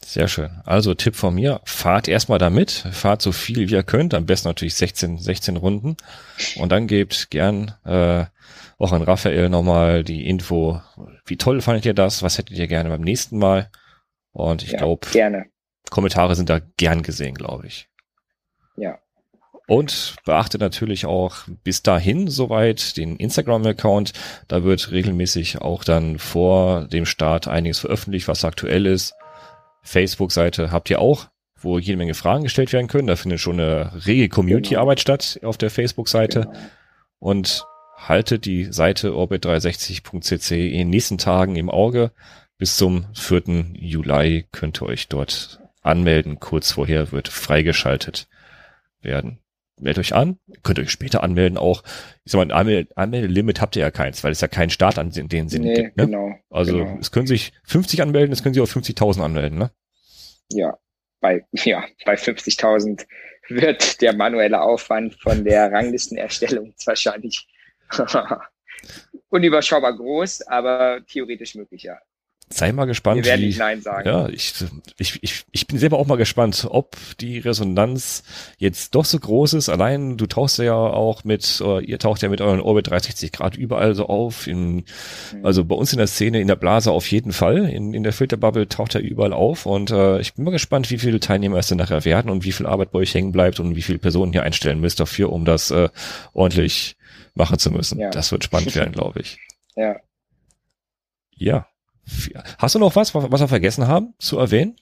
Sehr 0.06 0.28
schön. 0.28 0.62
Also 0.66 0.94
Tipp 0.94 1.16
von 1.16 1.34
mir, 1.34 1.62
fahrt 1.66 2.08
erstmal 2.08 2.38
damit, 2.38 2.70
fahrt 2.70 3.24
so 3.24 3.32
viel 3.32 3.68
wie 3.70 3.74
ihr 3.74 3.82
könnt, 3.82 4.14
am 4.14 4.28
besten 4.28 4.48
natürlich 4.48 4.76
16, 4.76 5.18
16 5.18 5.58
Runden 5.58 5.98
und 6.58 6.72
dann 6.72 6.86
gebt 6.86 7.32
gern 7.32 7.74
äh, 7.86 8.26
auch 8.78 8.92
an 8.92 9.02
Raphael 9.02 9.50
nochmal 9.50 10.04
die 10.04 10.30
Info, 10.30 10.80
wie 11.26 11.38
toll 11.38 11.60
fandet 11.60 11.86
ihr 11.86 11.96
das, 11.96 12.22
was 12.22 12.38
hättet 12.38 12.56
ihr 12.56 12.68
gerne 12.68 12.90
beim 12.90 13.02
nächsten 13.02 13.40
Mal 13.40 13.72
und 14.32 14.62
ich 14.62 14.74
ja, 14.74 14.78
glaube, 14.78 15.08
Kommentare 15.90 16.36
sind 16.36 16.52
da 16.52 16.60
gern 16.78 17.02
gesehen, 17.02 17.34
glaube 17.34 17.66
ich. 17.66 17.90
Ja. 18.78 19.00
Und 19.66 20.18
beachtet 20.24 20.62
natürlich 20.62 21.08
auch 21.08 21.38
bis 21.64 21.82
dahin 21.82 22.28
soweit 22.28 22.96
den 22.98 23.16
Instagram-Account. 23.16 24.14
Da 24.48 24.64
wird 24.64 24.92
regelmäßig 24.92 25.62
auch 25.62 25.84
dann 25.84 26.20
vor 26.20 26.86
dem 26.86 27.08
Start 27.08 27.48
einiges 27.48 27.80
veröffentlicht, 27.80 28.28
was 28.28 28.46
aktuell 28.46 28.86
ist. 28.86 29.16
Facebook-Seite 29.86 30.72
habt 30.72 30.90
ihr 30.90 31.00
auch, 31.00 31.28
wo 31.56 31.80
jede 31.80 31.98
Menge 31.98 32.14
Fragen 32.14 32.44
gestellt 32.44 32.74
werden 32.74 32.88
können. 32.88 33.08
Da 33.08 33.16
findet 33.16 33.40
schon 33.40 33.60
eine 33.60 34.06
rege 34.06 34.30
Community-Arbeit 34.30 34.98
genau. 34.98 35.18
statt 35.18 35.40
auf 35.44 35.58
der 35.58 35.70
Facebook-Seite. 35.70 36.42
Genau. 36.42 36.60
Und 37.20 37.66
haltet 37.96 38.46
die 38.46 38.66
Seite 38.66 39.12
orbit360.cc 39.12 40.52
in 40.52 40.78
den 40.78 40.90
nächsten 40.90 41.18
Tagen 41.18 41.56
im 41.56 41.70
Auge. 41.70 42.12
Bis 42.58 42.78
zum 42.78 43.06
4. 43.14 43.66
Juli 43.74 44.46
könnt 44.52 44.82
ihr 44.82 44.88
euch 44.88 45.08
dort 45.08 45.60
anmelden. 45.82 46.40
Kurz 46.40 46.72
vorher 46.72 47.12
wird 47.12 47.28
freigeschaltet 47.28 48.28
werden. 49.02 49.40
Meldet 49.78 50.00
euch 50.00 50.16
an, 50.16 50.40
könnt 50.64 50.80
euch 50.80 50.90
später 50.90 51.22
anmelden 51.22 51.58
auch. 51.58 51.84
Ich 52.24 52.32
sag 52.32 52.48
mal, 52.48 52.56
ein 52.56 52.88
Anmeldelimit 52.96 53.60
habt 53.60 53.76
ihr 53.76 53.82
ja 53.82 53.92
keins, 53.92 54.24
weil 54.24 54.32
es 54.32 54.40
ja 54.40 54.48
keinen 54.48 54.70
Start 54.70 54.98
an 54.98 55.12
den 55.12 55.50
Sinn 55.50 55.64
nee, 55.64 55.74
gibt. 55.74 55.98
Ne? 55.98 56.06
Genau, 56.06 56.34
also 56.50 56.78
genau. 56.78 56.98
es 57.02 57.12
können 57.12 57.28
sich 57.28 57.52
50 57.66 58.02
anmelden, 58.02 58.32
es 58.32 58.42
können 58.42 58.54
sich 58.54 58.64
auch 58.64 58.68
50.000 58.68 59.22
anmelden, 59.22 59.58
ne? 59.58 59.72
Ja, 60.52 60.78
bei, 61.20 61.46
ja, 61.52 61.84
bei 62.06 62.16
50.000 62.16 63.06
wird 63.50 64.02
der 64.02 64.16
manuelle 64.16 64.62
Aufwand 64.62 65.16
von 65.22 65.44
der 65.44 65.72
Ranglistenerstellung 65.72 66.74
wahrscheinlich 66.86 67.48
unüberschaubar 69.30 69.96
groß, 69.96 70.44
aber 70.44 71.02
theoretisch 71.06 71.56
möglich, 71.56 71.84
ja. 71.84 72.00
Sei 72.48 72.72
mal 72.72 72.86
gespannt. 72.86 73.18
Wir 73.18 73.32
werden 73.32 73.46
nicht 73.46 73.58
Nein 73.58 73.82
sagen. 73.82 74.08
Ja, 74.08 74.30
ich, 74.30 74.54
ich, 74.98 75.18
ich, 75.24 75.46
ich 75.52 75.66
bin 75.66 75.80
selber 75.80 75.98
auch 75.98 76.06
mal 76.06 76.16
gespannt, 76.16 76.68
ob 76.70 76.96
die 77.20 77.40
Resonanz 77.40 78.24
jetzt 78.60 78.94
doch 78.94 79.04
so 79.04 79.18
groß 79.18 79.54
ist. 79.54 79.68
Allein, 79.68 80.16
du 80.16 80.28
tauchst 80.28 80.60
ja 80.60 80.76
auch 80.76 81.24
mit, 81.24 81.60
oder 81.62 81.82
ihr 81.82 81.98
taucht 81.98 82.22
ja 82.22 82.30
mit 82.30 82.42
euren 82.42 82.62
Orbit 82.62 82.88
360 82.88 83.32
Grad 83.32 83.58
überall 83.58 83.96
so 83.96 84.08
auf. 84.08 84.46
In, 84.46 84.76
mhm. 84.76 84.84
Also 85.42 85.66
bei 85.66 85.76
uns 85.76 85.92
in 85.92 85.98
der 85.98 86.06
Szene, 86.06 86.40
in 86.40 86.48
der 86.48 86.56
Blase 86.56 86.92
auf 86.92 87.10
jeden 87.10 87.32
Fall. 87.32 87.68
In, 87.68 87.96
in 87.96 88.04
der 88.04 88.14
Filterbubble 88.14 88.70
taucht 88.70 88.94
er 88.94 89.02
überall 89.02 89.34
auf. 89.34 89.66
Und 89.66 89.90
äh, 89.90 90.20
ich 90.20 90.36
bin 90.36 90.46
mal 90.46 90.52
gespannt, 90.52 90.92
wie 90.92 91.00
viele 91.00 91.20
Teilnehmer 91.20 91.58
es 91.58 91.68
denn 91.68 91.80
nachher 91.80 92.06
werden 92.06 92.30
und 92.30 92.46
wie 92.46 92.52
viel 92.52 92.68
Arbeit 92.68 92.92
bei 92.92 93.00
euch 93.00 93.16
hängen 93.16 93.32
bleibt 93.32 93.60
und 93.60 93.76
wie 93.76 93.82
viele 93.82 93.98
Personen 93.98 94.34
hier 94.34 94.44
einstellen 94.44 94.80
müsst 94.80 95.00
dafür, 95.00 95.32
um 95.32 95.46
das 95.46 95.72
äh, 95.72 95.90
ordentlich 96.34 96.96
machen 97.34 97.58
zu 97.58 97.72
müssen. 97.72 98.00
Ja. 98.00 98.12
Das 98.12 98.32
wird 98.32 98.44
spannend 98.44 98.76
werden, 98.76 98.94
glaube 98.94 99.22
ich. 99.22 99.40
Ja. 99.76 99.96
Ja. 101.32 101.68
Hast 102.58 102.76
du 102.76 102.80
noch 102.80 102.96
was, 102.96 103.14
was 103.16 103.42
wir 103.42 103.48
vergessen 103.48 103.88
haben 103.88 104.14
zu 104.20 104.38
erwähnen? 104.38 104.76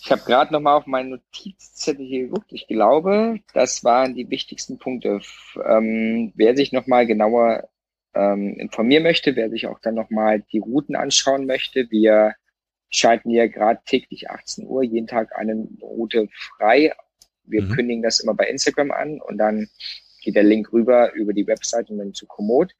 Ich 0.00 0.12
habe 0.12 0.22
gerade 0.22 0.52
noch 0.52 0.60
mal 0.60 0.74
auf 0.74 0.86
meinen 0.86 1.10
Notizzettel 1.10 2.06
hier 2.06 2.28
geguckt. 2.28 2.52
Ich 2.52 2.66
glaube, 2.66 3.40
das 3.52 3.84
waren 3.84 4.14
die 4.14 4.30
wichtigsten 4.30 4.78
Punkte. 4.78 5.20
Ähm, 5.66 6.32
wer 6.34 6.56
sich 6.56 6.72
noch 6.72 6.86
mal 6.86 7.06
genauer 7.06 7.68
ähm, 8.14 8.54
informieren 8.58 9.02
möchte, 9.02 9.36
wer 9.36 9.50
sich 9.50 9.66
auch 9.66 9.80
dann 9.80 9.94
noch 9.94 10.10
mal 10.10 10.40
die 10.52 10.60
Routen 10.60 10.96
anschauen 10.96 11.46
möchte, 11.46 11.90
wir 11.90 12.34
schalten 12.90 13.30
ja 13.30 13.46
gerade 13.48 13.80
täglich 13.84 14.30
18 14.30 14.66
Uhr 14.66 14.82
jeden 14.82 15.06
Tag 15.06 15.36
eine 15.36 15.68
Route 15.82 16.28
frei. 16.56 16.94
Wir 17.44 17.62
mhm. 17.62 17.70
kündigen 17.72 18.02
das 18.02 18.20
immer 18.20 18.34
bei 18.34 18.48
Instagram 18.48 18.90
an 18.90 19.20
und 19.20 19.38
dann 19.38 19.68
geht 20.22 20.36
der 20.36 20.42
Link 20.42 20.72
rüber 20.72 21.12
über 21.12 21.32
die 21.32 21.46
Website 21.46 21.90
und 21.90 21.98
dann 21.98 22.14
zu 22.14 22.26
Komoot. 22.26 22.74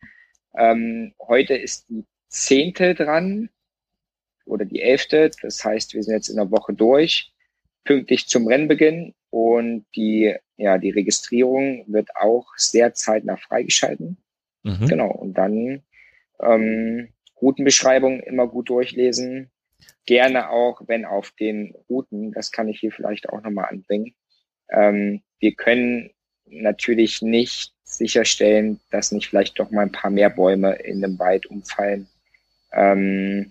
Ähm, 0.56 1.14
heute 1.20 1.54
ist 1.54 1.88
die 1.88 2.04
zehnte 2.28 2.94
dran 2.94 3.50
oder 4.44 4.64
die 4.64 4.80
elfte. 4.80 5.30
Das 5.42 5.64
heißt, 5.64 5.94
wir 5.94 6.02
sind 6.02 6.14
jetzt 6.14 6.28
in 6.28 6.36
der 6.36 6.50
Woche 6.50 6.72
durch, 6.72 7.32
pünktlich 7.84 8.26
zum 8.28 8.46
Rennbeginn 8.46 9.14
und 9.30 9.86
die, 9.94 10.34
ja, 10.56 10.78
die 10.78 10.90
Registrierung 10.90 11.84
wird 11.86 12.10
auch 12.16 12.46
sehr 12.56 12.94
zeitnah 12.94 13.36
freigeschalten. 13.36 14.18
Mhm. 14.62 14.86
Genau. 14.88 15.10
Und 15.10 15.34
dann 15.34 15.82
ähm, 16.40 17.08
Routenbeschreibung 17.40 18.20
immer 18.20 18.46
gut 18.46 18.68
durchlesen. 18.70 19.50
Gerne 20.06 20.50
auch, 20.50 20.82
wenn 20.86 21.04
auf 21.04 21.32
den 21.32 21.74
Routen, 21.88 22.32
das 22.32 22.50
kann 22.50 22.68
ich 22.68 22.80
hier 22.80 22.92
vielleicht 22.92 23.28
auch 23.28 23.42
nochmal 23.42 23.66
anbringen. 23.66 24.14
Ähm, 24.70 25.22
wir 25.38 25.54
können 25.54 26.10
natürlich 26.46 27.22
nicht 27.22 27.74
sicherstellen, 27.84 28.80
dass 28.90 29.12
nicht 29.12 29.28
vielleicht 29.28 29.58
doch 29.58 29.70
mal 29.70 29.82
ein 29.82 29.92
paar 29.92 30.10
mehr 30.10 30.30
Bäume 30.30 30.74
in 30.76 31.00
dem 31.00 31.18
Wald 31.18 31.46
umfallen. 31.46 32.08
Ähm, 32.72 33.50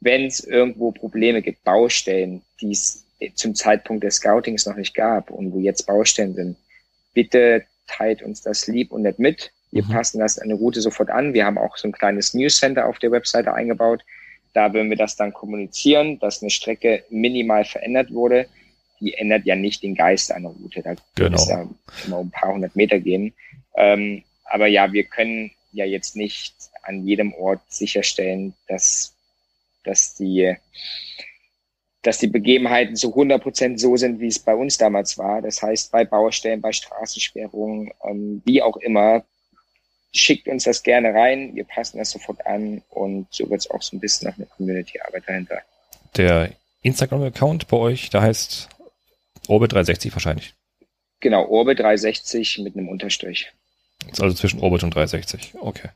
Wenn 0.00 0.26
es 0.26 0.40
irgendwo 0.40 0.92
Probleme 0.92 1.42
gibt, 1.42 1.64
Baustellen, 1.64 2.42
die 2.60 2.72
es 2.72 3.04
zum 3.34 3.54
Zeitpunkt 3.54 4.04
des 4.04 4.16
Scoutings 4.16 4.66
noch 4.66 4.76
nicht 4.76 4.94
gab 4.94 5.30
und 5.30 5.52
wo 5.52 5.58
jetzt 5.58 5.86
Baustellen 5.86 6.34
sind, 6.34 6.56
bitte 7.14 7.64
teilt 7.86 8.22
uns 8.22 8.42
das 8.42 8.66
lieb 8.66 8.92
und 8.92 9.02
nett 9.02 9.18
mit. 9.18 9.50
Wir 9.70 9.84
mhm. 9.84 9.88
passen 9.88 10.20
das 10.20 10.38
eine 10.38 10.54
Route 10.54 10.80
sofort 10.80 11.10
an. 11.10 11.34
Wir 11.34 11.44
haben 11.44 11.58
auch 11.58 11.76
so 11.76 11.88
ein 11.88 11.92
kleines 11.92 12.34
News 12.34 12.58
Center 12.58 12.86
auf 12.86 12.98
der 12.98 13.10
Webseite 13.10 13.52
eingebaut. 13.52 14.02
Da 14.54 14.72
würden 14.72 14.88
wir 14.88 14.96
das 14.96 15.16
dann 15.16 15.32
kommunizieren, 15.32 16.18
dass 16.20 16.42
eine 16.42 16.50
Strecke 16.50 17.04
minimal 17.10 17.64
verändert 17.64 18.12
wurde 18.12 18.46
die 19.00 19.14
ändert 19.14 19.44
ja 19.44 19.54
nicht 19.54 19.82
den 19.82 19.94
Geist 19.94 20.32
einer 20.32 20.48
Route. 20.48 20.82
Da 20.82 20.94
genau. 21.14 21.36
es 21.36 21.48
ja 21.48 21.66
immer 22.06 22.18
um 22.18 22.28
ein 22.28 22.30
paar 22.30 22.52
hundert 22.52 22.76
Meter 22.76 22.98
gehen. 22.98 23.32
Ähm, 23.76 24.22
aber 24.44 24.66
ja, 24.66 24.92
wir 24.92 25.04
können 25.04 25.50
ja 25.72 25.84
jetzt 25.84 26.16
nicht 26.16 26.54
an 26.88 27.06
jedem 27.06 27.34
Ort 27.34 27.60
sicherstellen, 27.68 28.54
dass, 28.66 29.14
dass 29.84 30.14
die, 30.14 30.56
dass 32.02 32.18
die 32.18 32.26
Begebenheiten 32.26 32.96
zu 32.96 33.10
100 33.10 33.42
Prozent 33.42 33.80
so 33.80 33.96
sind, 33.96 34.20
wie 34.20 34.28
es 34.28 34.38
bei 34.38 34.54
uns 34.54 34.78
damals 34.78 35.18
war. 35.18 35.42
Das 35.42 35.62
heißt, 35.62 35.92
bei 35.92 36.04
Baustellen, 36.04 36.60
bei 36.60 36.72
Straßensperrungen, 36.72 37.92
ähm, 38.04 38.42
wie 38.44 38.62
auch 38.62 38.76
immer, 38.78 39.24
schickt 40.12 40.48
uns 40.48 40.64
das 40.64 40.82
gerne 40.82 41.12
rein. 41.12 41.54
Wir 41.54 41.64
passen 41.64 41.98
das 41.98 42.10
sofort 42.10 42.44
an 42.46 42.82
und 42.88 43.26
so 43.30 43.48
wird 43.50 43.60
es 43.60 43.70
auch 43.70 43.82
so 43.82 43.96
ein 43.96 44.00
bisschen 44.00 44.28
noch 44.28 44.36
eine 44.36 44.46
Community-Arbeit 44.46 45.24
dahinter. 45.26 45.62
Der 46.16 46.50
Instagram-Account 46.82 47.68
bei 47.68 47.76
euch, 47.76 48.10
der 48.10 48.22
heißt 48.22 48.68
Orbit360 49.48 50.12
wahrscheinlich. 50.12 50.54
Genau, 51.20 51.44
Orbit360 51.50 52.62
mit 52.62 52.76
einem 52.76 52.88
Unterstrich. 52.88 53.52
Also 54.18 54.32
zwischen 54.32 54.60
Orbit 54.60 54.84
und 54.84 54.94
360. 54.94 55.54
Okay. 55.60 55.88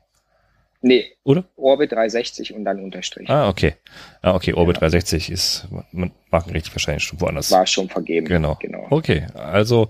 Nee, 0.85 1.05
oder? 1.23 1.45
Orbit 1.55 1.93
360 1.93 2.53
und 2.53 2.65
dann 2.65 2.83
Unterstrich. 2.83 3.29
Ah, 3.29 3.47
okay. 3.47 3.75
Ah, 4.21 4.35
okay, 4.35 4.53
Orbit 4.53 4.75
ja. 4.75 4.79
360 4.81 5.31
ist, 5.31 5.67
man 5.93 6.11
machen 6.29 6.51
richtig 6.51 6.75
wahrscheinlich 6.75 7.05
schon 7.05 7.21
woanders. 7.21 7.51
War 7.51 7.65
schon 7.65 7.87
vergeben. 7.87 8.27
Genau. 8.27 8.57
genau. 8.59 8.87
Okay, 8.89 9.25
also 9.33 9.89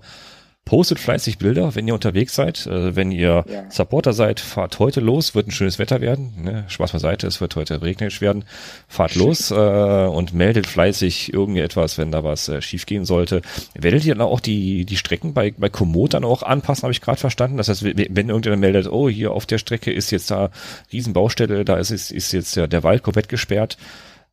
Postet 0.66 0.98
fleißig 1.00 1.40
Bilder, 1.40 1.76
wenn 1.76 1.88
ihr 1.90 1.94
unterwegs 1.94 2.36
seid. 2.36 2.66
Äh, 2.68 2.96
wenn 2.96 3.12
ihr 3.12 3.44
ja. 3.50 3.70
Supporter 3.70 4.14
seid, 4.14 4.40
fahrt 4.40 4.80
heute 4.80 5.02
los. 5.02 5.36
Wird 5.36 5.48
ein 5.48 5.52
schönes 5.52 5.78
Wetter 5.78 6.00
werden. 6.00 6.34
Ne? 6.42 6.64
Spaß 6.70 6.94
beiseite, 6.94 7.28
es 7.28 7.42
wird 7.42 7.58
heute 7.58 7.82
regnerisch 7.82 8.22
werden. 8.22 8.46
Fahrt 8.88 9.16
los 9.16 9.52
äh, 9.52 9.56
und 9.56 10.34
meldet 10.34 10.66
fleißig 10.66 11.34
irgendetwas, 11.34 11.98
wenn 11.98 12.12
da 12.12 12.24
was 12.24 12.48
äh, 12.48 12.62
schief 12.62 12.86
gehen 12.86 13.04
sollte. 13.04 13.42
Werdet 13.76 14.06
ihr 14.06 14.16
dann 14.16 14.26
auch 14.26 14.40
die, 14.40 14.86
die 14.86 14.96
Strecken 14.96 15.34
bei, 15.34 15.54
bei 15.58 15.68
Komoot 15.68 16.14
dann 16.14 16.24
auch 16.24 16.44
anpassen, 16.44 16.84
habe 16.84 16.94
ich 16.94 17.02
gerade 17.02 17.20
verstanden. 17.20 17.58
Das 17.58 17.68
heißt, 17.68 17.84
wenn 17.84 18.30
irgendjemand 18.30 18.62
meldet, 18.62 18.88
oh, 18.88 19.10
hier 19.10 19.32
auf 19.32 19.46
der 19.46 19.58
Strecke 19.58 19.92
ist 19.92 20.12
jetzt 20.12 20.32
da 20.32 20.50
Riesenbaustelle, 20.94 21.66
da 21.66 21.76
ist, 21.76 21.92
ist, 21.92 22.10
ist 22.10 22.32
jetzt 22.32 22.56
der, 22.56 22.70
der 22.70 22.84
Wald 22.84 23.04
komplett 23.04 23.28
gesperrt 23.28 23.78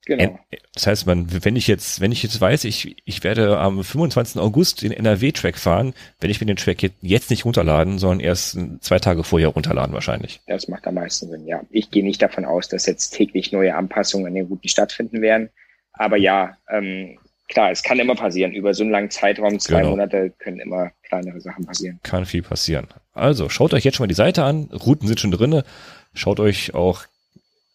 Genau. 0.07 0.39
Das 0.75 0.87
heißt, 0.87 1.07
man, 1.07 1.45
wenn 1.45 1.57
ich 1.57 1.67
jetzt, 1.67 2.01
wenn 2.01 2.11
ich 2.11 2.23
jetzt 2.23 2.41
weiß, 2.41 2.65
ich, 2.65 2.97
ich 3.05 3.23
werde 3.23 3.59
am 3.59 3.85
25. 3.85 4.41
August 4.41 4.83
den 4.83 4.93
NRW-Track 4.93 5.59
fahren, 5.59 5.95
wenn 6.21 6.31
ich 6.31 6.41
mir 6.41 6.47
den 6.47 6.57
Track 6.57 6.79
jetzt 7.03 7.31
nicht 7.31 7.45
runterladen, 7.45 7.99
sondern 7.99 8.21
erst 8.21 8.59
zwei 8.81 8.99
Tage 8.99 9.25
vorher 9.25 9.49
runterladen 9.49 9.93
wahrscheinlich. 9.93 10.41
Das 10.47 10.69
macht 10.69 10.87
am 10.87 10.95
meisten 10.95 11.29
Sinn, 11.29 11.47
ja. 11.47 11.61
Ich 11.71 11.91
gehe 11.91 12.03
nicht 12.03 12.23
davon 12.23 12.45
aus, 12.45 12.69
dass 12.69 12.87
jetzt 12.87 13.11
täglich 13.11 13.53
neue 13.53 13.75
Anpassungen 13.75 14.27
an 14.27 14.35
den 14.35 14.47
Routen 14.47 14.69
stattfinden 14.69 15.21
werden. 15.21 15.51
Aber 15.93 16.17
ja, 16.17 16.57
ähm, 16.71 17.19
klar, 17.49 17.71
es 17.71 17.83
kann 17.83 17.99
immer 17.99 18.15
passieren. 18.15 18.53
Über 18.53 18.73
so 18.73 18.83
einen 18.83 18.93
langen 18.93 19.11
Zeitraum, 19.11 19.59
zwei 19.61 19.81
genau. 19.81 19.91
Monate, 19.91 20.33
können 20.39 20.61
immer 20.61 20.93
kleinere 21.03 21.41
Sachen 21.41 21.67
passieren. 21.67 22.01
Kann 22.03 22.25
viel 22.25 22.43
passieren. 22.43 22.87
Also, 23.13 23.51
schaut 23.51 23.75
euch 23.75 23.85
jetzt 23.85 23.97
schon 23.97 24.05
mal 24.05 24.09
die 24.09 24.15
Seite 24.15 24.45
an. 24.45 24.71
Routen 24.73 25.07
sind 25.07 25.21
schon 25.21 25.31
drinne. 25.31 25.65
Schaut 26.15 26.41
euch 26.41 26.75
auch 26.75 27.05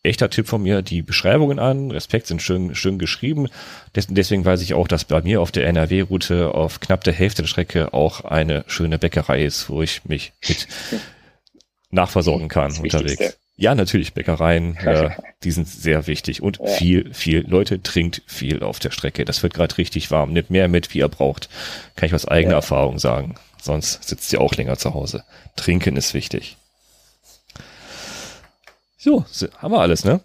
echter 0.06 0.30
Tipp 0.30 0.48
von 0.48 0.64
mir, 0.64 0.82
die 0.82 1.02
Beschreibungen 1.02 1.60
an. 1.60 1.92
Respekt 1.92 2.28
sind 2.28 2.42
schön, 2.42 2.76
schön 2.76 3.00
geschrieben. 3.00 3.48
deswegen 3.94 4.46
weiß 4.46 4.62
ich 4.62 4.74
auch, 4.74 4.88
dass 4.88 5.06
bei 5.06 5.22
mir 5.22 5.42
auf 5.42 5.52
der 5.52 5.68
NRW-Route 5.68 6.54
auf 6.54 6.80
knapp 6.80 7.04
der 7.04 7.14
Hälfte 7.14 7.42
der 7.42 7.48
Strecke 7.48 7.94
auch 7.94 8.24
eine 8.26 8.64
schöne 8.68 8.98
Bäckerei 9.00 9.44
ist, 9.44 9.70
wo 9.70 9.82
ich 9.82 10.06
mich 10.06 10.34
mit 10.48 10.68
nachversorgen 11.92 12.48
kann 12.48 12.72
unterwegs. 12.78 13.12
Wichtigste. 13.20 13.38
Ja, 13.58 13.74
natürlich, 13.74 14.14
Bäckereien, 14.14 14.76
äh, 14.78 15.12
die 15.44 15.52
sind 15.52 15.68
sehr 15.68 16.08
wichtig. 16.08 16.42
Und 16.42 16.60
ja. 16.60 16.68
viel, 16.68 17.14
viel, 17.14 17.46
Leute, 17.48 17.82
trinkt 17.82 18.22
viel 18.28 18.64
auf 18.64 18.80
der 18.80 18.92
Strecke. 18.92 19.24
Das 19.24 19.44
wird 19.44 19.54
gerade 19.54 19.78
richtig 19.78 20.12
warm. 20.12 20.34
Nimmt 20.34 20.50
mehr 20.50 20.68
mit, 20.68 20.94
wie 20.94 21.00
ihr 21.00 21.08
braucht. 21.08 21.50
Kann 21.96 22.08
ich 22.08 22.14
aus 22.14 22.28
eigener 22.28 22.54
ja. 22.54 22.58
Erfahrung 22.58 23.00
sagen. 23.00 23.36
Sonst 23.62 24.04
sitzt 24.08 24.32
ihr 24.34 24.42
auch 24.42 24.54
länger 24.56 24.78
zu 24.78 24.94
Hause. 24.94 25.24
Trinken 25.56 25.96
ist 25.96 26.14
wichtig. 26.14 26.58
So, 29.06 29.24
haben 29.60 29.72
wir 29.72 29.80
alles, 29.80 30.04
ne? 30.04 30.20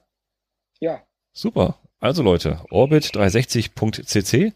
Ja. 0.81 1.03
Super. 1.33 1.79
Also 1.99 2.23
Leute, 2.23 2.61
orbit360.cc. 2.71 4.55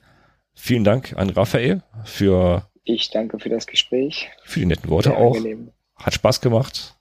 Vielen 0.55 0.85
Dank 0.85 1.15
an 1.17 1.29
Raphael 1.29 1.83
für. 2.05 2.67
Ich 2.85 3.11
danke 3.11 3.39
für 3.39 3.51
das 3.51 3.67
Gespräch. 3.67 4.31
Für 4.45 4.61
die 4.61 4.67
netten 4.67 4.89
Worte 4.89 5.11
Sehr 5.11 5.19
auch. 5.19 5.37
Angenehm. 5.37 5.73
Hat 5.97 6.15
Spaß 6.15 6.41
gemacht. 6.41 6.97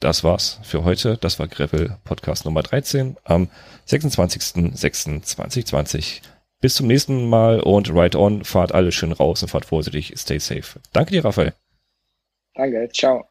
Das 0.00 0.24
war's 0.24 0.58
für 0.64 0.82
heute. 0.84 1.16
Das 1.18 1.38
war 1.38 1.46
Grevel 1.46 1.96
Podcast 2.02 2.44
Nummer 2.44 2.64
13 2.64 3.18
am 3.22 3.48
26.06.2020. 3.86 6.22
Bis 6.60 6.74
zum 6.74 6.88
nächsten 6.88 7.28
Mal 7.28 7.60
und 7.60 7.94
right 7.94 8.16
on. 8.16 8.42
Fahrt 8.42 8.72
alle 8.72 8.90
schön 8.90 9.12
raus 9.12 9.42
und 9.42 9.48
fahrt 9.48 9.66
vorsichtig. 9.66 10.12
Stay 10.16 10.40
safe. 10.40 10.80
Danke 10.92 11.12
dir, 11.12 11.24
Raphael. 11.24 11.54
Danke. 12.54 12.88
Ciao. 12.92 13.28